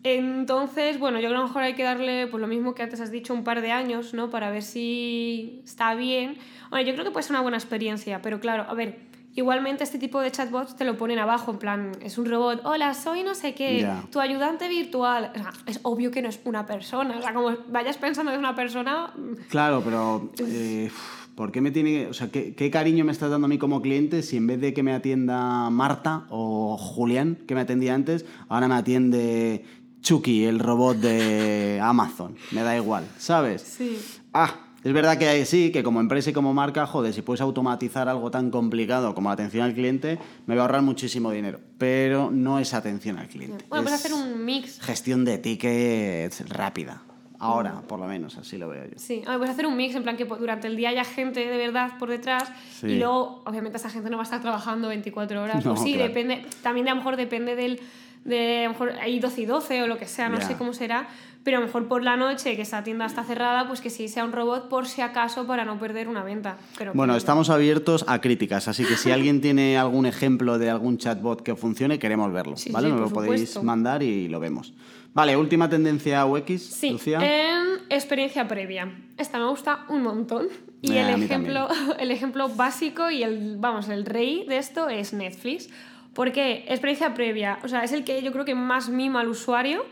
Entonces, 0.05 0.99
bueno, 0.99 1.19
yo 1.19 1.29
creo 1.29 1.31
que 1.31 1.37
a 1.37 1.41
lo 1.41 1.47
mejor 1.47 1.63
hay 1.63 1.75
que 1.75 1.83
darle, 1.83 2.27
pues 2.27 2.43
lo 2.43 2.47
mismo 2.47 2.75
que 2.75 2.83
antes 2.83 3.01
has 3.01 3.11
dicho, 3.11 3.33
un 3.33 3.45
par 3.45 3.63
de 3.63 3.73
años, 3.73 4.13
¿no? 4.13 4.29
Para 4.29 4.51
ver 4.51 4.63
si 4.63 5.63
está 5.65 5.95
bien. 5.95 6.37
Bueno, 6.69 6.87
yo 6.87 6.93
creo 6.93 7.07
que 7.07 7.11
puede 7.11 7.23
ser 7.23 7.33
una 7.33 7.41
buena 7.41 7.57
experiencia, 7.57 8.21
pero 8.21 8.39
claro, 8.39 8.67
a 8.69 8.75
ver, 8.75 9.12
Igualmente 9.35 9.83
este 9.83 9.99
tipo 9.99 10.21
de 10.21 10.31
chatbots 10.31 10.77
te 10.77 10.85
lo 10.85 10.99
ponen 10.99 11.19
abajo, 11.19 11.53
en 11.53 11.59
plan, 11.59 11.93
es 12.03 12.19
un 12.19 12.27
robot, 12.27 12.61
hola, 12.65 12.93
soy 12.93 13.23
no 13.23 13.35
sé 13.35 13.55
qué, 13.55 13.89
tu 14.11 14.21
ayudante 14.21 14.69
virtual. 14.69 15.33
O 15.35 15.39
sea, 15.39 15.53
es 15.67 15.81
obvio 15.83 16.11
que 16.11 16.21
no 16.21 16.29
es 16.29 16.39
una 16.45 16.67
persona, 16.67 17.17
o 17.19 17.23
sea, 17.23 17.33
como 17.33 17.57
vayas 17.69 17.97
pensando 17.97 18.31
que 18.31 18.37
es 18.37 18.41
una 18.41 18.55
persona... 18.55 19.11
Mm. 19.17 19.49
Claro, 19.49 19.81
pero 19.83 20.31
eh, 20.39 20.91
¿por 21.35 21.51
qué 21.51 21.63
me 21.63 21.71
tiene... 21.71 22.09
O 22.09 22.13
sea, 22.15 22.31
¿qué, 22.31 22.55
¿qué, 22.55 22.71
cariño 22.71 23.07
me 23.07 23.13
estás 23.13 23.31
dando 23.31 23.47
a 23.47 23.49
mí 23.49 23.57
como 23.57 23.81
cliente 23.81 24.23
si 24.23 24.37
en 24.37 24.47
vez 24.47 24.61
de 24.61 24.75
que 24.75 24.83
me 24.83 24.93
atienda 24.93 25.71
Marta 25.71 26.27
o 26.29 26.77
Julián, 26.77 27.39
que 27.47 27.55
me 27.55 27.63
atendía 27.63 27.95
antes, 27.95 28.27
ahora 28.51 28.69
me 28.69 28.75
atiende 28.75 29.65
Chucky, 30.03 30.45
el 30.45 30.59
robot 30.59 30.99
de 30.99 31.81
Amazon? 31.83 32.37
Me 32.51 32.63
da 32.63 32.77
igual, 32.77 33.07
¿sabes? 33.17 33.63
Sí. 33.63 33.99
Ah, 34.35 34.62
es 34.85 34.93
verdad 34.93 35.17
que 35.17 35.45
sí, 35.47 35.71
que 35.71 35.83
como 35.83 36.01
empresa 36.01 36.31
y 36.31 36.33
como 36.33 36.53
marca, 36.53 36.87
joder, 36.87 37.15
si 37.15 37.23
puedes 37.23 37.41
automatizar 37.41 38.09
algo 38.09 38.31
tan 38.31 38.51
complicado 38.51 39.15
como 39.15 39.29
la 39.29 39.35
atención 39.35 39.65
al 39.65 39.75
cliente, 39.75 40.19
me 40.47 40.57
va 40.57 40.63
a 40.63 40.65
ahorrar 40.65 40.83
muchísimo 40.83 41.31
dinero. 41.31 41.61
Pero 41.79 42.31
no 42.31 42.59
es 42.59 42.75
atención 42.75 43.19
al 43.19 43.29
cliente. 43.29 43.65
Bueno, 43.69 43.85
puedes 43.85 44.01
hacer 44.01 44.13
un 44.13 44.45
mix. 44.45 44.81
Gestión 44.81 45.25
de 45.25 45.39
tickets 45.39 46.49
rápida. 46.49 47.03
Ahora, 47.39 47.83
por 47.89 47.99
lo 47.99 48.07
menos, 48.07 48.39
así 48.39 48.57
lo 48.57 48.69
veo 48.69 48.85
yo. 48.85 48.93
Sí, 48.97 49.23
puedes 49.25 49.51
hacer 49.51 49.67
un 49.67 49.77
mix, 49.77 49.97
en 49.97 50.05
plan 50.05 50.17
que 50.17 50.25
durante 50.25 50.69
el 50.69 50.77
día 50.77 50.91
haya 50.91 51.05
gente 51.05 51.45
de 51.45 51.57
verdad 51.57 51.99
por 51.99 52.09
detrás 52.09 52.49
y 52.85 52.99
luego, 52.99 53.43
obviamente, 53.45 53.79
esa 53.79 53.91
gente 53.91 54.11
no 54.11 54.17
va 54.17 54.23
a 54.23 54.25
estar 54.25 54.41
trabajando 54.41 54.87
24 54.87 55.43
horas. 55.43 55.67
o 55.67 55.77
sí, 55.77 55.97
depende, 55.97 56.47
también 56.63 56.87
a 56.87 56.91
lo 56.93 56.99
mejor 56.99 57.17
depende 57.17 57.57
del, 57.57 57.81
de 58.25 58.61
a 58.61 58.63
lo 58.65 58.71
mejor 58.71 58.93
hay 59.01 59.19
12 59.19 59.41
y 59.41 59.47
12 59.47 59.83
o 59.83 59.87
lo 59.87 59.99
que 59.99 60.07
sea, 60.07 60.29
no 60.29 60.41
sé 60.41 60.57
cómo 60.57 60.73
será, 60.73 61.09
pero 61.45 61.57
a 61.57 61.61
lo 61.61 61.67
mejor 61.67 61.89
por 61.89 62.03
la 62.03 62.17
noche 62.17 62.55
que 62.57 62.63
esa 62.63 62.85
tienda 62.85 63.07
está 63.07 63.25
cerrada, 63.25 63.67
pues 63.67 63.81
que 63.81 63.91
sí 63.91 64.09
sea 64.09 64.25
un 64.25 64.33
robot 64.33 64.69
por 64.69 64.87
si 64.87 65.01
acaso 65.01 65.47
para 65.47 65.65
no 65.65 65.79
perder 65.79 66.09
una 66.09 66.23
venta. 66.23 66.57
Pero 66.79 66.93
bueno, 66.95 67.17
estamos 67.17 67.51
abiertos 67.51 68.05
a 68.07 68.21
críticas, 68.21 68.69
así 68.69 68.85
que 68.85 68.97
si 68.97 69.11
alguien 69.11 69.41
tiene 69.41 69.77
algún 69.77 70.07
ejemplo 70.07 70.59
de 70.59 70.71
algún 70.71 70.99
chatbot 70.99 71.43
que 71.43 71.57
funcione, 71.57 71.99
queremos 71.99 72.33
verlo, 72.33 72.55
¿vale? 72.71 72.89
Nos 72.91 73.01
lo 73.01 73.11
podéis 73.11 73.63
mandar 73.63 74.03
y 74.03 74.29
lo 74.29 74.39
vemos. 74.41 74.73
Vale, 75.15 75.37
última 75.37 75.69
tendencia 75.69 76.25
UX, 76.25 76.63
sí, 76.63 76.91
Lucía. 76.91 77.19
En 77.21 77.81
experiencia 77.91 78.49
previa. 78.49 78.91
Esta 79.19 79.39
me 79.39 79.47
gusta 79.47 79.85
un 79.89 80.03
montón. 80.03 80.49
Y 80.81 80.93
Eh, 80.93 81.13
el, 81.13 81.23
ejemplo, 81.23 81.69
el 81.99 82.11
ejemplo 82.11 82.49
básico 82.49 83.11
y 83.11 83.23
el, 83.23 83.57
vamos, 83.59 83.89
el 83.89 84.07
rey 84.07 84.47
de 84.49 84.57
esto 84.57 84.89
es 84.89 85.13
Netflix. 85.13 85.69
¿Por 86.15 86.33
qué? 86.33 86.65
Experiencia 86.69 87.15
previa. 87.15 87.59
O 87.63 87.69
sea, 87.69 87.85
es 87.85 87.93
el 87.93 88.05
que 88.05 88.23
yo 88.23 88.33
creo 88.33 88.45
que 88.45 88.55
más 88.55 88.89
mima 88.89 89.21
al 89.21 89.29
usuario 89.29 89.85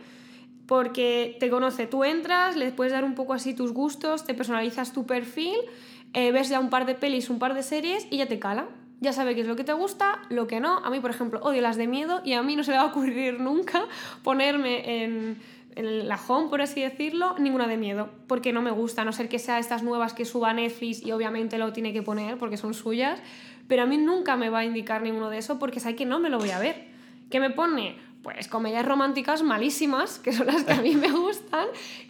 porque 0.66 1.36
te 1.40 1.50
conoce. 1.50 1.86
Tú 1.86 2.04
entras, 2.04 2.56
le 2.56 2.70
puedes 2.70 2.92
dar 2.92 3.04
un 3.04 3.16
poco 3.16 3.32
así 3.32 3.54
tus 3.54 3.72
gustos, 3.72 4.24
te 4.24 4.34
personalizas 4.34 4.92
tu 4.92 5.04
perfil, 5.04 5.56
eh, 6.14 6.30
ves 6.30 6.48
ya 6.48 6.60
un 6.60 6.70
par 6.70 6.86
de 6.86 6.94
pelis, 6.94 7.28
un 7.28 7.40
par 7.40 7.54
de 7.54 7.64
series 7.64 8.06
y 8.08 8.18
ya 8.18 8.26
te 8.26 8.38
cala. 8.38 8.68
Ya 9.00 9.12
sabe 9.12 9.34
qué 9.34 9.40
es 9.40 9.46
lo 9.46 9.56
que 9.56 9.64
te 9.64 9.72
gusta, 9.72 10.22
lo 10.28 10.46
que 10.46 10.60
no. 10.60 10.76
A 10.84 10.90
mí, 10.90 11.00
por 11.00 11.10
ejemplo, 11.10 11.40
odio 11.42 11.60
las 11.62 11.76
de 11.76 11.88
miedo 11.88 12.20
y 12.24 12.34
a 12.34 12.42
mí 12.42 12.54
no 12.54 12.62
se 12.62 12.70
me 12.70 12.76
va 12.76 12.84
a 12.84 12.86
ocurrir 12.86 13.40
nunca 13.40 13.82
ponerme 14.22 15.02
en, 15.02 15.38
en 15.74 16.06
la 16.06 16.20
home, 16.28 16.48
por 16.48 16.60
así 16.62 16.82
decirlo, 16.82 17.34
ninguna 17.38 17.66
de 17.66 17.76
miedo, 17.76 18.10
porque 18.26 18.52
no 18.52 18.62
me 18.62 18.70
gusta, 18.70 19.02
a 19.02 19.04
no 19.04 19.12
ser 19.12 19.28
que 19.28 19.38
sea 19.38 19.58
estas 19.58 19.82
nuevas 19.82 20.12
que 20.12 20.24
suba 20.24 20.52
Netflix 20.52 21.04
y 21.04 21.12
obviamente 21.12 21.58
lo 21.58 21.72
tiene 21.72 21.92
que 21.92 22.02
poner 22.02 22.38
porque 22.38 22.56
son 22.56 22.74
suyas, 22.74 23.20
pero 23.70 23.84
a 23.84 23.86
mí 23.86 23.98
nunca 23.98 24.36
me 24.36 24.50
va 24.50 24.58
a 24.58 24.64
indicar 24.64 25.00
ninguno 25.00 25.30
de 25.30 25.38
eso 25.38 25.60
porque 25.60 25.78
sabe 25.78 25.94
que 25.94 26.04
no 26.04 26.18
me 26.18 26.28
lo 26.28 26.38
voy 26.40 26.50
a 26.50 26.58
ver. 26.58 26.86
¿Qué 27.30 27.38
me 27.38 27.50
pone? 27.50 27.94
Pues 28.20 28.48
comedias 28.48 28.84
románticas 28.84 29.44
malísimas, 29.44 30.18
que 30.18 30.32
son 30.32 30.48
las 30.48 30.64
que 30.64 30.72
a 30.72 30.82
mí 30.82 30.96
me 30.96 31.12
gustan, 31.12 31.66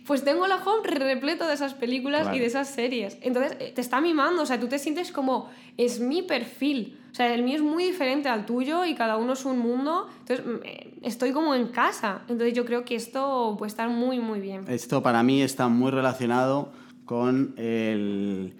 pues 0.06 0.24
tengo 0.24 0.46
la 0.46 0.56
home 0.56 0.88
repleto 0.88 1.46
de 1.46 1.52
esas 1.52 1.74
películas 1.74 2.22
Claro. 2.22 2.36
y 2.38 2.40
de 2.40 2.46
esas 2.46 2.70
series. 2.70 3.18
Entonces 3.20 3.58
eh, 3.60 3.72
te 3.74 3.82
está 3.82 4.00
mimando, 4.00 4.40
o 4.40 4.46
sea, 4.46 4.58
tú 4.58 4.68
te 4.68 4.78
sientes 4.78 5.12
como, 5.12 5.50
es 5.76 6.00
mi 6.00 6.22
perfil. 6.22 6.98
O 7.12 7.14
sea, 7.14 7.34
el 7.34 7.42
mío 7.42 7.56
es 7.56 7.62
muy 7.62 7.84
diferente 7.84 8.30
al 8.30 8.46
tuyo 8.46 8.86
y 8.86 8.94
cada 8.94 9.18
uno 9.18 9.34
es 9.34 9.44
un 9.44 9.58
mundo. 9.58 10.08
Entonces, 10.20 10.46
mm, 10.46 10.50
eh, 10.64 10.94
estoy 11.02 11.32
como 11.32 11.54
en 11.54 11.68
casa. 11.68 12.22
Entonces, 12.28 12.54
yo 12.54 12.64
creo 12.64 12.86
que 12.86 12.94
esto 12.94 13.54
puede 13.58 13.68
estar 13.68 13.90
muy, 13.90 14.18
muy 14.18 14.40
bien. 14.40 14.64
Esto 14.66 15.02
para 15.02 15.22
mí 15.22 15.42
está 15.42 15.68
muy 15.68 15.90
relacionado 15.90 16.72
con 17.04 17.52
el 17.58 18.54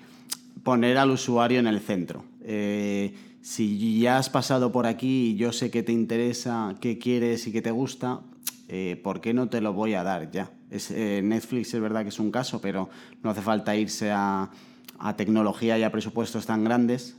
poner 0.63 0.99
al 0.99 1.11
usuario 1.13 1.59
en 1.61 1.67
el 1.67 1.81
centro. 1.81 2.25
Eh, 2.53 3.15
si 3.43 4.01
ya 4.01 4.19
has 4.19 4.29
pasado 4.29 4.73
por 4.73 4.85
aquí 4.85 5.29
y 5.29 5.37
yo 5.37 5.53
sé 5.53 5.71
que 5.71 5.85
te 5.85 5.93
interesa, 5.93 6.75
qué 6.81 6.99
quieres 6.99 7.47
y 7.47 7.53
qué 7.53 7.63
te 7.63 7.71
gusta, 7.71 8.23
eh, 8.67 9.01
¿por 9.05 9.21
qué 9.21 9.33
no 9.33 9.49
te 9.49 9.61
lo 9.61 9.73
voy 9.73 9.95
a 9.95 10.03
dar 10.03 10.33
ya? 10.33 10.51
Es, 10.69 10.91
eh, 10.91 11.21
Netflix 11.23 11.73
es 11.75 11.81
verdad 11.81 12.03
que 12.03 12.09
es 12.09 12.19
un 12.19 12.33
caso, 12.33 12.61
pero 12.61 12.91
no 13.23 13.31
hace 13.31 13.41
falta 13.41 13.77
irse 13.77 14.11
a, 14.11 14.51
a 14.99 15.17
tecnología 15.17 15.79
y 15.79 15.85
a 15.85 15.93
presupuestos 15.93 16.45
tan 16.45 16.65
grandes 16.65 17.17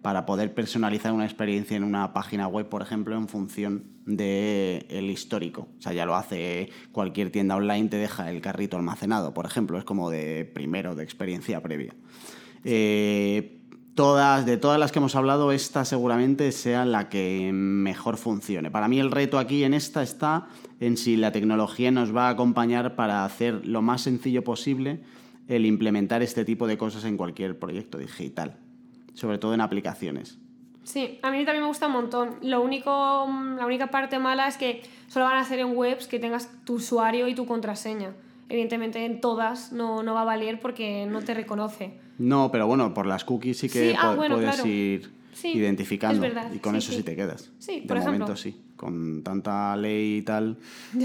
para 0.00 0.24
poder 0.26 0.54
personalizar 0.54 1.12
una 1.12 1.24
experiencia 1.24 1.76
en 1.76 1.82
una 1.82 2.12
página 2.12 2.46
web, 2.46 2.68
por 2.68 2.82
ejemplo, 2.82 3.16
en 3.16 3.26
función 3.26 3.82
del 4.06 4.86
el 4.88 5.10
histórico. 5.10 5.68
O 5.76 5.82
sea, 5.82 5.92
ya 5.92 6.06
lo 6.06 6.14
hace 6.14 6.70
cualquier 6.92 7.30
tienda 7.30 7.56
online, 7.56 7.88
te 7.88 7.96
deja 7.96 8.30
el 8.30 8.40
carrito 8.40 8.76
almacenado, 8.76 9.34
por 9.34 9.44
ejemplo, 9.44 9.76
es 9.76 9.84
como 9.84 10.08
de 10.08 10.44
primero, 10.44 10.94
de 10.94 11.02
experiencia 11.02 11.60
previa. 11.60 11.94
Eh, 12.64 13.59
de 14.00 14.56
todas 14.56 14.78
las 14.78 14.92
que 14.92 14.98
hemos 14.98 15.14
hablado, 15.14 15.52
esta 15.52 15.84
seguramente 15.84 16.52
sea 16.52 16.86
la 16.86 17.10
que 17.10 17.50
mejor 17.52 18.16
funcione. 18.16 18.70
Para 18.70 18.88
mí 18.88 18.98
el 18.98 19.10
reto 19.10 19.38
aquí 19.38 19.62
en 19.62 19.74
esta 19.74 20.02
está 20.02 20.48
en 20.80 20.96
si 20.96 21.18
la 21.18 21.32
tecnología 21.32 21.90
nos 21.90 22.16
va 22.16 22.28
a 22.28 22.30
acompañar 22.30 22.96
para 22.96 23.26
hacer 23.26 23.66
lo 23.66 23.82
más 23.82 24.00
sencillo 24.00 24.42
posible 24.42 25.00
el 25.48 25.66
implementar 25.66 26.22
este 26.22 26.46
tipo 26.46 26.66
de 26.66 26.78
cosas 26.78 27.04
en 27.04 27.18
cualquier 27.18 27.58
proyecto 27.58 27.98
digital, 27.98 28.56
sobre 29.12 29.36
todo 29.36 29.52
en 29.52 29.60
aplicaciones. 29.60 30.38
Sí, 30.82 31.18
a 31.20 31.30
mí 31.30 31.44
también 31.44 31.64
me 31.64 31.68
gusta 31.68 31.88
un 31.88 31.92
montón. 31.92 32.36
Lo 32.40 32.62
único, 32.62 32.90
la 32.90 33.66
única 33.66 33.88
parte 33.88 34.18
mala 34.18 34.48
es 34.48 34.56
que 34.56 34.80
solo 35.08 35.26
van 35.26 35.36
a 35.36 35.40
hacer 35.40 35.58
en 35.58 35.76
webs 35.76 36.06
que 36.06 36.18
tengas 36.18 36.48
tu 36.64 36.76
usuario 36.76 37.28
y 37.28 37.34
tu 37.34 37.44
contraseña. 37.44 38.14
Evidentemente 38.48 39.04
en 39.04 39.20
todas 39.20 39.72
no, 39.72 40.02
no 40.02 40.14
va 40.14 40.22
a 40.22 40.24
valer 40.24 40.58
porque 40.58 41.04
no 41.04 41.20
te 41.20 41.34
reconoce. 41.34 42.00
No, 42.20 42.50
pero 42.52 42.66
bueno, 42.66 42.92
por 42.92 43.06
las 43.06 43.24
cookies 43.24 43.58
sí 43.58 43.70
que 43.70 43.96
ah, 43.98 44.14
puedes 44.14 44.64
ir 44.66 45.10
identificando 45.42 46.26
y 46.54 46.58
con 46.58 46.76
eso 46.76 46.92
sí, 46.92 47.02
te 47.02 47.16
quedas. 47.16 47.50
Sí, 47.58 47.80
de 47.80 47.86
por 47.86 47.98
momento 47.98 48.36
sí. 48.36 48.60
Con 48.76 49.22
tanta 49.22 49.74
ley 49.76 50.18
y 50.18 50.22
tal, 50.22 50.58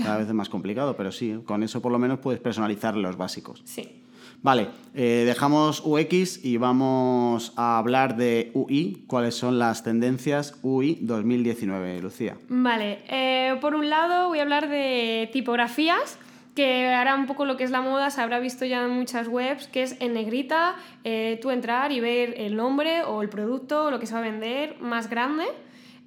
cada 0.03 0.17
vez 0.17 0.27
es 0.27 0.33
más 0.33 0.49
complicado, 0.49 0.97
pero 0.97 1.13
sí, 1.13 1.39
con 1.45 1.63
eso 1.63 1.81
por 1.81 1.93
lo 1.93 1.99
menos 1.99 2.19
puedes 2.19 2.41
personalizar 2.41 2.97
los 2.97 3.15
básicos. 3.15 3.61
Sí. 3.63 4.01
Vale, 4.41 4.67
eh, 4.93 5.23
dejamos 5.25 5.81
UX 5.85 6.43
y 6.43 6.57
vamos 6.57 7.53
a 7.55 7.77
hablar 7.77 8.17
de 8.17 8.51
UI. 8.53 9.05
¿Cuáles 9.07 9.35
son 9.35 9.57
las 9.57 9.83
tendencias 9.83 10.59
UI 10.61 10.99
2019, 11.01 12.01
Lucía? 12.01 12.37
Vale, 12.49 12.99
eh, 13.07 13.55
por 13.61 13.73
un 13.73 13.89
lado 13.89 14.27
voy 14.27 14.39
a 14.39 14.43
hablar 14.43 14.69
de 14.69 15.29
tipografías 15.31 16.19
que 16.55 16.87
hará 16.87 17.15
un 17.15 17.27
poco 17.27 17.45
lo 17.45 17.57
que 17.57 17.65
es 17.65 17.71
la 17.71 17.81
moda, 17.81 18.09
se 18.09 18.21
habrá 18.21 18.39
visto 18.39 18.65
ya 18.65 18.83
en 18.83 18.91
muchas 18.91 19.27
webs, 19.27 19.67
que 19.67 19.83
es 19.83 19.97
en 19.99 20.13
negrita, 20.13 20.75
eh, 21.03 21.37
tú 21.41 21.51
entrar 21.51 21.91
y 21.91 21.99
ver 21.99 22.33
el 22.37 22.55
nombre 22.55 23.03
o 23.03 23.21
el 23.21 23.29
producto, 23.29 23.91
lo 23.91 23.99
que 23.99 24.05
se 24.05 24.13
va 24.13 24.19
a 24.19 24.23
vender 24.23 24.77
más 24.79 25.09
grande. 25.09 25.45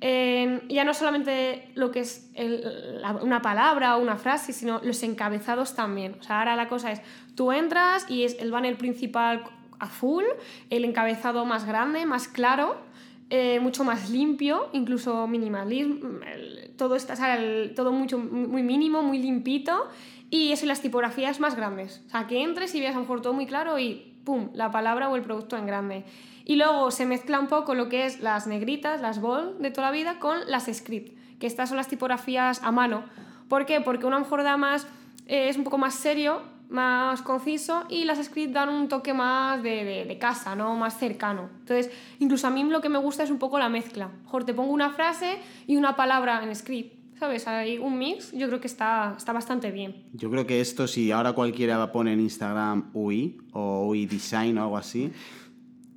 ya 0.01 0.85
no 0.85 0.95
solamente 0.95 1.69
lo 1.75 1.91
que 1.91 2.01
es 2.01 2.31
una 3.21 3.43
palabra 3.43 3.97
o 3.97 4.01
una 4.01 4.17
frase, 4.17 4.53
sino 4.53 4.81
los 4.83 5.03
encabezados 5.03 5.75
también. 5.75 6.17
O 6.21 6.23
sea, 6.23 6.39
ahora 6.39 6.57
la 6.57 6.69
cosa 6.69 6.93
es, 6.93 7.03
tú 7.35 7.53
entras 7.53 8.09
y 8.09 8.25
es 8.25 8.37
el 8.39 8.51
banner 8.51 8.79
principal 8.79 9.45
azul, 9.79 10.25
el 10.71 10.85
encabezado 10.85 11.45
más 11.45 11.67
grande, 11.67 12.07
más 12.07 12.29
claro, 12.29 12.77
eh, 13.31 13.61
mucho 13.61 13.85
más 13.85 14.09
limpio, 14.09 14.71
incluso 14.73 15.27
minimalismo, 15.27 16.21
todo 16.77 16.97
está, 16.97 17.15
todo 17.75 17.93
mucho, 17.93 18.19
muy 18.19 18.63
mínimo, 18.63 19.03
muy 19.03 19.19
limpito 19.19 19.89
y 20.31 20.53
eso, 20.53 20.67
y 20.67 20.69
las 20.69 20.81
tipografías 20.81 21.41
más 21.41 21.55
grandes. 21.55 22.03
O 22.07 22.11
sea, 22.11 22.27
que 22.27 22.43
entres 22.43 22.75
y 22.75 22.81
veas 22.81 22.93
a 22.93 22.97
lo 22.97 23.03
mejor 23.03 23.23
todo 23.23 23.33
muy 23.33 23.47
claro 23.47 23.79
y 23.79 24.14
¡pum! 24.25 24.51
La 24.53 24.71
palabra 24.71 25.09
o 25.09 25.17
el 25.17 25.23
producto 25.23 25.57
en 25.57 25.67
grande. 25.67 26.05
Y 26.45 26.57
luego 26.57 26.91
se 26.91 27.07
mezcla 27.07 27.41
un 27.41 27.47
poco 27.47 27.75
lo 27.75 27.88
que 27.88 28.07
es 28.07 28.21
las 28.21 28.47
negritas, 28.47 29.01
las 29.01 29.21
bold 29.21 29.59
de 29.59 29.71
toda 29.71 29.88
la 29.88 29.93
vida, 29.93 30.19
con 30.19 30.38
las 30.49 30.67
script, 30.67 31.19
que 31.38 31.47
estas 31.47 31.69
son 31.69 31.77
las 31.77 31.88
tipografías 31.88 32.62
a 32.62 32.73
mano. 32.73 33.05
¿Por 33.49 33.64
qué? 33.64 33.81
Porque 33.81 34.07
una 34.07 34.19
mejor 34.19 34.43
da 34.43 34.57
más, 34.57 34.87
eh, 35.27 35.49
es 35.49 35.57
un 35.57 35.64
poco 35.64 35.79
más 35.79 35.95
serio, 35.95 36.43
más 36.69 37.23
conciso 37.23 37.87
y 37.88 38.05
las 38.05 38.23
script 38.23 38.53
dan 38.53 38.69
un 38.69 38.88
toque 38.88 39.14
más 39.14 39.62
de, 39.62 39.85
de, 39.85 40.05
de, 40.05 40.19
casa, 40.19 40.55
¿no? 40.55 40.75
Más 40.75 40.99
cercano. 40.99 41.49
Entonces, 41.61 41.91
incluso 42.19 42.47
a 42.47 42.51
mí 42.51 42.62
lo 42.64 42.83
que 42.83 42.91
me 42.91 42.99
gusta 42.99 43.23
es 43.23 43.31
un 43.31 43.38
poco 43.38 43.59
la 43.59 43.71
mezcla. 43.71 44.11
Mejor 44.25 44.45
te 44.45 44.53
pongo 44.53 44.73
una 44.73 44.91
frase 44.91 45.38
y 45.67 45.77
una 45.77 45.97
palabra 45.97 46.43
en 46.43 46.55
script 46.55 46.98
¿sabes? 47.19 47.47
Hay 47.49 47.79
un 47.79 47.99
mix, 47.99 48.33
yo 48.33 48.47
creo 48.49 48.61
que 48.61 48.67
está, 48.67 49.15
está 49.17 49.33
bastante 49.33 49.71
bien. 49.71 50.05
Yo 50.13 50.31
creo 50.31 50.47
que 50.47 50.61
esto, 50.61 50.87
si 50.87 51.11
ahora 51.11 51.33
cualquiera 51.33 51.91
pone 51.93 52.13
en 52.13 52.21
Instagram 52.21 52.91
UI 52.93 53.39
o 53.53 53.87
UI 53.89 54.07
Design 54.07 54.59
o 54.59 54.63
algo 54.63 54.77
así, 54.77 55.13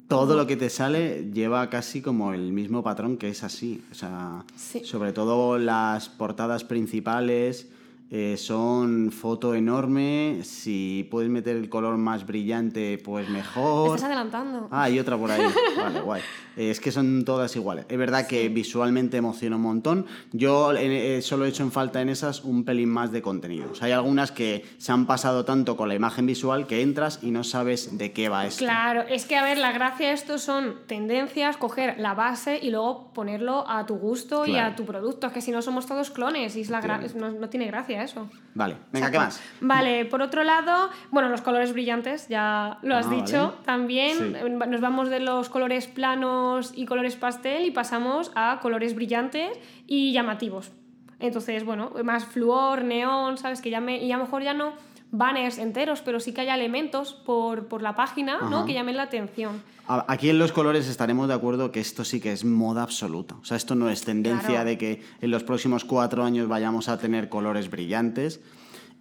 todo 0.08 0.36
lo 0.36 0.46
que 0.46 0.58
te 0.58 0.70
sale 0.70 1.32
lleva 1.32 1.70
casi 1.70 2.02
como 2.02 2.34
el 2.34 2.52
mismo 2.52 2.84
patrón 2.84 3.18
que 3.18 3.30
es 3.30 3.44
así. 3.44 3.82
O 3.92 3.96
sea, 3.96 4.46
sobre 4.84 5.14
todo 5.14 5.58
las 5.58 6.10
portadas 6.10 6.64
principales 6.64 7.70
eh, 8.14 8.36
son 8.36 9.10
foto 9.14 9.56
enorme, 9.56 10.42
si 10.44 11.08
puedes 11.10 11.30
meter 11.30 11.56
el 11.56 11.70
color 11.70 11.96
más 11.96 12.26
brillante, 12.26 12.98
pues 12.98 13.30
mejor. 13.30 13.96
estás 13.96 14.08
adelantando. 14.08 14.68
Ah, 14.70 14.84
hay 14.84 15.00
otra 15.00 15.18
por 15.18 15.32
ahí. 15.32 15.42
vale, 15.78 16.02
guay. 16.02 16.22
es 16.58 16.82
que 16.82 16.92
son 16.92 17.24
todas 17.24 17.56
iguales. 17.56 17.86
Es 17.88 17.98
verdad 17.98 18.28
que 18.28 18.50
visualmente 18.50 19.16
emociona 19.16 19.56
un 19.56 19.62
montón. 19.62 20.08
Yo 20.34 20.74
eh, 20.74 21.22
solo 21.22 21.46
he 21.46 21.48
hecho 21.48 21.64
en 21.64 21.72
falta 21.72 22.02
en 22.02 22.10
esas 22.10 22.44
un 22.44 22.66
pelín 22.66 22.90
más 22.90 23.14
de 23.14 23.22
contenido. 23.22 23.72
hay 23.80 23.94
algunas 23.94 24.34
que 24.34 24.66
se 24.78 24.92
han 24.92 25.06
pasado 25.06 25.46
tanto 25.46 25.78
con 25.78 25.88
la 25.88 25.96
imagen 25.96 26.26
visual 26.26 26.68
que 26.68 26.82
entras 26.82 27.20
y 27.22 27.32
no 27.32 27.46
sabes 27.46 27.98
de 27.98 28.12
qué 28.12 28.28
va 28.28 28.46
esto. 28.46 28.66
Claro, 28.66 29.04
es 29.08 29.26
que 29.26 29.38
a 29.38 29.44
ver, 29.44 29.58
la 29.58 29.72
gracia 29.72 30.10
de 30.10 30.14
esto 30.16 30.38
son 30.38 30.82
tendencias, 30.86 31.56
coger 31.56 31.98
la 31.98 32.14
base 32.14 32.60
y 32.62 32.72
luego 32.72 33.14
ponerlo 33.14 33.64
a 33.70 33.86
tu 33.86 33.96
gusto 33.96 34.46
y 34.46 34.58
a 34.58 34.76
tu 34.76 34.84
producto. 34.84 35.28
Es 35.28 35.34
que 35.34 35.40
si 35.40 35.52
no 35.52 35.62
somos 35.62 35.86
todos 35.86 36.12
clones 36.12 36.58
y 36.58 36.62
es 36.62 36.70
la 36.70 36.82
no, 37.16 37.32
no 37.32 37.48
tiene 37.48 37.68
gracia 37.68 38.01
eso. 38.04 38.30
Vale, 38.54 38.78
venga, 38.92 39.10
¿qué 39.12 39.18
más? 39.18 39.42
Vale, 39.62 40.06
por 40.06 40.22
otro 40.22 40.44
lado, 40.44 40.90
bueno, 41.10 41.30
los 41.30 41.42
colores 41.42 41.74
brillantes, 41.74 42.28
ya 42.28 42.78
lo 42.82 42.96
has 42.96 43.08
ah, 43.08 43.10
dicho. 43.10 43.56
También 43.66 44.36
nos 44.68 44.82
vamos 44.82 45.10
de 45.10 45.20
los 45.20 45.50
colores 45.50 45.88
planos 45.88 46.74
y 46.76 46.86
colores 46.86 47.16
pastel 47.16 47.66
y 47.66 47.72
pasamos 47.72 48.32
a 48.36 48.60
colores 48.62 48.96
brillantes 48.96 49.58
y 49.88 50.12
llamativos. 50.12 50.72
Entonces, 51.20 51.64
bueno, 51.64 51.92
más 52.04 52.26
fluor, 52.26 52.84
neón, 52.84 53.38
¿sabes? 53.38 53.62
Que 53.62 53.70
ya 53.70 53.80
me, 53.80 54.04
y 54.04 54.12
a 54.12 54.18
lo 54.18 54.24
mejor 54.24 54.42
ya 54.42 54.54
no 54.54 54.74
banners 55.12 55.58
enteros, 55.58 56.02
pero 56.02 56.20
sí 56.20 56.34
que 56.34 56.42
haya 56.42 56.56
elementos 56.56 57.14
por, 57.14 57.68
por 57.68 57.82
la 57.82 57.96
página 57.96 58.40
¿no? 58.50 58.66
que 58.66 58.74
llamen 58.74 58.98
la 58.98 59.04
atención. 59.04 59.62
Aquí 59.88 60.30
en 60.30 60.40
los 60.40 60.54
colores 60.54 60.88
estaremos 60.88 61.28
de 61.28 61.34
acuerdo 61.34 61.72
que 61.72 61.82
esto 61.82 62.06
sí 62.06 62.22
que 62.22 62.32
es 62.32 62.46
moda 62.46 62.84
absoluta. 62.84 63.36
O 63.36 63.46
sea, 63.46 63.58
esto 63.58 63.76
no 63.76 63.90
es 63.90 64.04
tendencia 64.06 64.64
de 64.64 64.78
que 64.78 65.04
en 65.20 65.32
los 65.32 65.44
próximos 65.44 65.84
cuatro 65.84 66.24
años 66.24 66.48
vayamos 66.48 66.88
a 66.88 66.98
tener 66.98 67.28
colores 67.28 67.70
brillantes. 67.70 68.40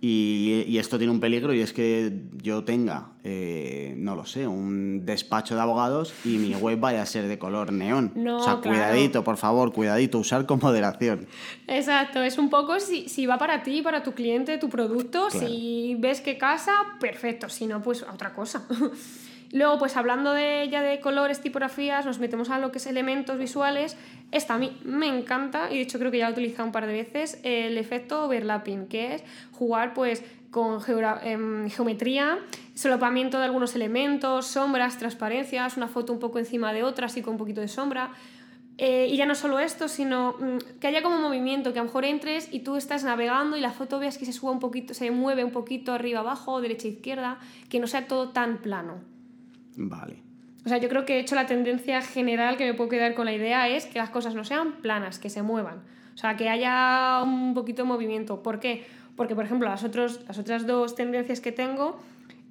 Y, 0.03 0.79
esto 0.79 0.97
tiene 0.97 1.13
un 1.13 1.21
peligro 1.21 1.53
y 1.53 1.61
es 1.61 1.75
que 1.75 2.23
yo 2.43 2.65
tenga, 2.65 3.13
eh, 3.23 3.93
no 3.99 4.17
lo 4.17 4.25
sé, 4.25 4.47
un 4.47 5.05
despacho 5.05 5.55
de 5.55 5.61
abogados 5.61 6.15
y 6.25 6.39
mi 6.39 6.55
web 6.55 6.81
vaya 6.81 7.03
a 7.03 7.07
ser 7.07 7.29
de 7.29 7.39
color 7.39 7.71
neón. 7.71 8.13
o 8.27 8.43
sea, 8.43 8.57
cuidadito, 8.57 9.23
por 9.23 9.37
favor, 9.37 9.73
cuidadito, 9.73 10.19
usar 10.19 10.47
con 10.47 10.59
moderación. 10.61 11.27
Exacto, 11.67 12.23
es 12.23 12.39
un 12.39 12.49
poco 12.49 12.81
si, 12.81 13.11
si 13.11 13.27
va 13.27 13.37
para 13.37 13.63
ti, 13.63 13.83
para 13.83 14.03
tu 14.03 14.13
cliente, 14.13 14.57
tu 14.57 14.71
producto, 14.71 15.29
si 15.29 15.97
ves 15.99 16.23
que 16.23 16.39
casa, 16.39 16.73
perfecto, 16.99 17.51
si 17.51 17.67
no, 17.67 17.83
pues 17.83 18.03
otra 18.03 18.33
cosa. 18.33 18.67
Luego, 19.53 19.79
pues 19.79 19.97
hablando 19.97 20.33
de, 20.33 20.69
ya 20.71 20.81
de 20.81 21.01
colores, 21.01 21.41
tipografías, 21.41 22.07
nos 22.07 22.21
metemos 22.21 22.51
a 22.51 22.59
lo 22.59 22.71
que 22.71 22.79
es 22.79 22.87
elementos 22.87 23.37
visuales. 23.37 23.97
Esta 24.31 24.55
a 24.55 24.59
mí 24.59 24.79
me 24.85 25.09
encanta 25.09 25.71
y 25.71 25.77
de 25.77 25.83
hecho 25.83 25.99
creo 25.99 26.13
que 26.13 26.19
ya 26.19 26.27
lo 26.27 26.31
he 26.31 26.33
utilizado 26.35 26.67
un 26.67 26.73
par 26.73 26.87
de 26.87 26.93
veces, 26.93 27.41
el 27.43 27.77
efecto 27.77 28.25
overlapping, 28.25 28.87
que 28.87 29.17
es 29.17 29.25
jugar 29.53 29.93
pues 29.93 30.23
con 30.53 30.81
em, 31.23 31.69
geometría, 31.69 32.39
solapamiento 32.75 33.39
de 33.39 33.45
algunos 33.45 33.75
elementos, 33.75 34.47
sombras, 34.47 34.99
transparencias, 34.99 35.77
una 35.77 35.89
foto 35.89 36.13
un 36.13 36.21
poco 36.21 36.39
encima 36.39 36.73
de 36.73 36.85
otra, 36.85 37.07
así 37.07 37.21
con 37.21 37.35
un 37.35 37.39
poquito 37.39 37.61
de 37.61 37.69
sombra. 37.69 38.13
Eh, 38.79 39.09
y 39.11 39.17
ya 39.17 39.27
no 39.27 39.35
solo 39.35 39.59
esto, 39.59 39.89
sino 39.89 40.37
mm, 40.39 40.79
que 40.81 40.87
haya 40.87 41.03
como 41.03 41.19
movimiento, 41.19 41.73
que 41.73 41.81
a 41.81 41.83
lo 41.83 41.89
mejor 41.89 42.05
entres 42.05 42.49
y 42.51 42.61
tú 42.61 42.77
estás 42.77 43.05
navegando 43.05 43.57
y 43.57 43.61
la 43.61 43.73
foto 43.73 43.99
veas 43.99 44.17
que 44.17 44.25
se 44.25 44.33
suba 44.33 44.53
un 44.53 44.61
poquito, 44.61 44.95
se 44.95 45.11
mueve 45.11 45.45
un 45.45 45.51
poquito 45.51 45.93
arriba 45.93 46.21
abajo, 46.21 46.61
derecha 46.61 46.89
izquierda, 46.89 47.39
que 47.69 47.79
no 47.81 47.87
sea 47.87 48.07
todo 48.07 48.31
tan 48.31 48.59
plano. 48.59 49.20
Vale. 49.77 50.23
O 50.65 50.69
sea, 50.69 50.79
yo 50.79 50.89
creo 50.89 51.07
que 51.07 51.17
he 51.17 51.21
hecho 51.21 51.35
la 51.35 51.47
tendencia 51.47 52.03
general 52.03 52.57
que 52.57 52.67
me 52.67 52.75
puedo 52.75 52.91
quedar 52.91 53.15
con 53.15 53.25
la 53.25 53.33
idea 53.33 53.69
es 53.69 53.87
que 53.87 53.99
las 53.99 54.11
cosas 54.11 54.35
no 54.35 54.45
sean 54.45 54.73
planas, 54.83 55.19
que 55.19 55.31
se 55.31 55.43
muevan. 55.43 55.79
O 56.15 56.19
sea, 56.19 56.37
que 56.37 56.51
haya 56.51 57.23
un 57.23 57.55
poquito 57.55 57.83
de 57.83 57.89
movimiento. 57.89 58.43
¿Por 58.43 58.61
qué? 58.61 58.85
Porque, 59.17 59.35
por 59.35 59.45
ejemplo, 59.45 59.69
las, 59.69 59.85
otros, 59.85 60.21
las 60.29 60.39
otras 60.39 60.67
dos 60.67 60.95
tendencias 60.95 61.41
que 61.41 61.53
tengo, 61.53 61.99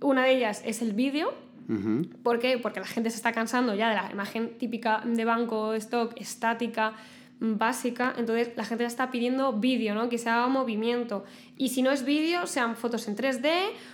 una 0.02 0.26
de 0.26 0.38
ellas 0.38 0.64
es 0.66 0.82
el 0.82 0.94
vídeo. 0.94 1.34
¿Por 2.24 2.40
qué? 2.40 2.58
Porque 2.58 2.80
la 2.80 2.88
gente 2.88 3.12
se 3.12 3.18
está 3.18 3.32
cansando 3.32 3.76
ya 3.76 3.90
de 3.90 3.96
la 3.96 4.10
imagen 4.12 4.58
típica 4.58 5.04
de 5.06 5.24
banco, 5.24 5.76
stock, 5.76 6.20
estática, 6.20 6.94
básica. 7.40 8.14
Entonces, 8.18 8.52
la 8.56 8.66
gente 8.66 8.84
ya 8.84 8.88
está 8.88 9.12
pidiendo 9.12 9.54
vídeo, 9.54 9.96
¿no? 9.96 10.10
Que 10.10 10.18
se 10.18 10.30
haga 10.30 10.48
movimiento. 10.48 11.24
Y 11.58 11.70
si 11.70 11.82
no 11.82 11.92
es 11.92 12.04
vídeo, 12.04 12.48
sean 12.48 12.76
fotos 12.76 13.08
en 13.08 13.16
3D, 13.16 13.50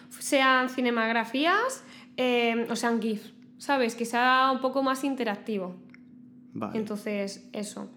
sean 0.09 0.69
cinematografías 0.69 1.83
eh, 2.17 2.67
o 2.69 2.75
sea, 2.75 2.91
un 2.91 3.01
GIF, 3.01 3.31
¿sabes? 3.57 3.95
Que 3.95 4.05
sea 4.05 4.49
un 4.53 4.59
poco 4.59 4.83
más 4.83 5.03
interactivo. 5.03 5.75
Vale. 6.53 6.77
Entonces, 6.77 7.47
eso. 7.51 7.89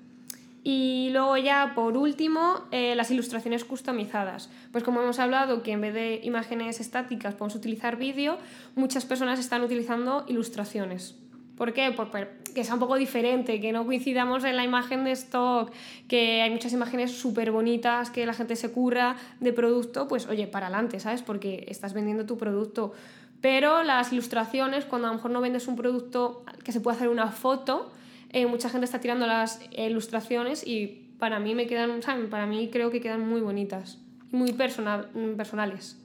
Y 0.64 1.10
luego 1.12 1.36
ya, 1.36 1.72
por 1.74 1.96
último, 1.96 2.64
eh, 2.72 2.94
las 2.96 3.10
ilustraciones 3.10 3.64
customizadas. 3.64 4.50
Pues 4.72 4.82
como 4.82 5.00
hemos 5.00 5.18
hablado 5.18 5.62
que 5.62 5.72
en 5.72 5.80
vez 5.80 5.94
de 5.94 6.20
imágenes 6.24 6.80
estáticas 6.80 7.34
podemos 7.34 7.54
utilizar 7.54 7.96
vídeo, 7.96 8.38
muchas 8.74 9.06
personas 9.06 9.38
están 9.38 9.62
utilizando 9.62 10.24
ilustraciones. 10.28 11.16
¿Por 11.58 11.72
qué? 11.72 11.90
Porque 11.90 12.62
sea 12.62 12.74
un 12.74 12.80
poco 12.80 12.94
diferente, 12.94 13.60
que 13.60 13.72
no 13.72 13.84
coincidamos 13.84 14.44
en 14.44 14.56
la 14.56 14.62
imagen 14.62 15.02
de 15.02 15.10
stock, 15.10 15.72
que 16.06 16.40
hay 16.40 16.50
muchas 16.50 16.72
imágenes 16.72 17.10
súper 17.10 17.50
bonitas, 17.50 18.10
que 18.10 18.24
la 18.24 18.32
gente 18.32 18.54
se 18.54 18.70
curra 18.70 19.16
de 19.40 19.52
producto, 19.52 20.06
pues 20.06 20.28
oye, 20.28 20.46
para 20.46 20.68
adelante, 20.68 21.00
¿sabes? 21.00 21.22
Porque 21.22 21.66
estás 21.68 21.94
vendiendo 21.94 22.26
tu 22.26 22.38
producto. 22.38 22.92
Pero 23.40 23.82
las 23.82 24.12
ilustraciones, 24.12 24.84
cuando 24.84 25.08
a 25.08 25.10
lo 25.10 25.16
mejor 25.16 25.32
no 25.32 25.40
vendes 25.40 25.66
un 25.66 25.74
producto 25.74 26.44
que 26.62 26.70
se 26.70 26.80
puede 26.80 26.96
hacer 26.96 27.08
una 27.08 27.32
foto, 27.32 27.90
eh, 28.30 28.46
mucha 28.46 28.70
gente 28.70 28.84
está 28.84 29.00
tirando 29.00 29.26
las 29.26 29.60
ilustraciones 29.76 30.64
y 30.64 31.08
para 31.18 31.40
mí 31.40 31.56
me 31.56 31.66
quedan, 31.66 32.00
Para 32.30 32.46
mí 32.46 32.70
creo 32.72 32.92
que 32.92 33.00
quedan 33.00 33.28
muy 33.28 33.40
bonitas 33.40 33.98
y 34.32 34.36
muy 34.36 34.52
personal, 34.52 35.08
personales. 35.36 35.96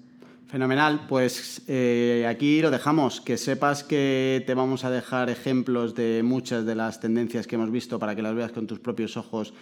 Fenomenal, 0.47 1.08
pues 1.08 1.63
eh, 1.67 2.25
aquí 2.29 2.62
lo 2.62 2.69
dejamos. 2.69 3.21
Que 3.21 3.38
sepas 3.38 3.84
que 3.84 4.43
te 4.45 4.53
vamos 4.53 4.86
a 4.86 4.91
dejar 4.91 5.29
ejemplos 5.29 5.95
de 5.95 6.21
muchas 6.23 6.65
de 6.65 6.75
las 6.75 6.99
tendencias 6.99 7.47
que 7.47 7.56
hemos 7.56 7.71
visto 7.71 7.99
para 7.99 8.15
que 8.15 8.21
las 8.21 8.36
veas 8.36 8.51
con 8.51 8.67
tus 8.67 8.79
propios 8.79 9.17
ojos 9.17 9.53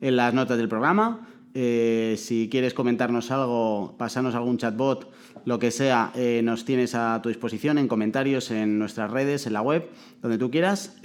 en 0.00 0.16
las 0.16 0.34
notas 0.34 0.58
del 0.58 0.68
programa. 0.68 1.28
Eh, 1.54 2.16
si 2.18 2.48
quieres 2.50 2.74
comentarnos 2.74 3.30
algo, 3.30 3.94
pasarnos 3.98 4.34
algún 4.34 4.56
chatbot, 4.56 5.12
lo 5.44 5.58
que 5.58 5.70
sea, 5.70 6.12
eh, 6.14 6.40
nos 6.44 6.64
tienes 6.64 6.94
a 6.94 7.20
tu 7.22 7.28
disposición 7.28 7.78
en 7.78 7.88
comentarios 7.88 8.50
en 8.50 8.78
nuestras 8.78 9.10
redes, 9.10 9.46
en 9.46 9.52
la 9.52 9.62
web, 9.62 9.88
donde 10.22 10.38
tú 10.38 10.50
quieras. 10.50 10.96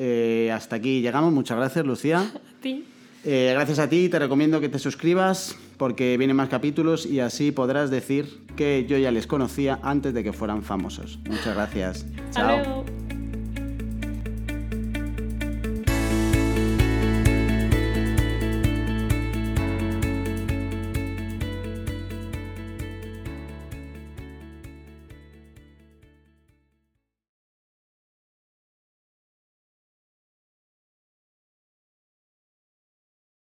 hasta 0.51 0.75
aquí 0.75 1.01
llegamos. 1.01 1.33
Muchas 1.33 1.57
gracias, 1.57 1.85
Lucía. 1.85 2.31
Eh, 3.27 3.49
gracias 3.53 3.79
a 3.79 3.89
ti, 3.89 4.07
te 4.07 4.19
recomiendo 4.19 4.61
que 4.61 4.69
te 4.69 4.77
suscribas 4.77 5.55
porque 5.77 6.15
vienen 6.17 6.35
más 6.35 6.47
capítulos 6.47 7.07
y 7.07 7.21
así 7.21 7.51
podrás 7.51 7.89
decir 7.89 8.45
que 8.55 8.85
yo 8.87 8.99
ya 8.99 9.09
les 9.09 9.25
conocía 9.25 9.79
antes 9.81 10.13
de 10.13 10.23
que 10.23 10.31
fueran 10.31 10.61
famosos. 10.61 11.19
Muchas 11.27 11.55
gracias. 11.55 12.05
Chao. 12.31 12.85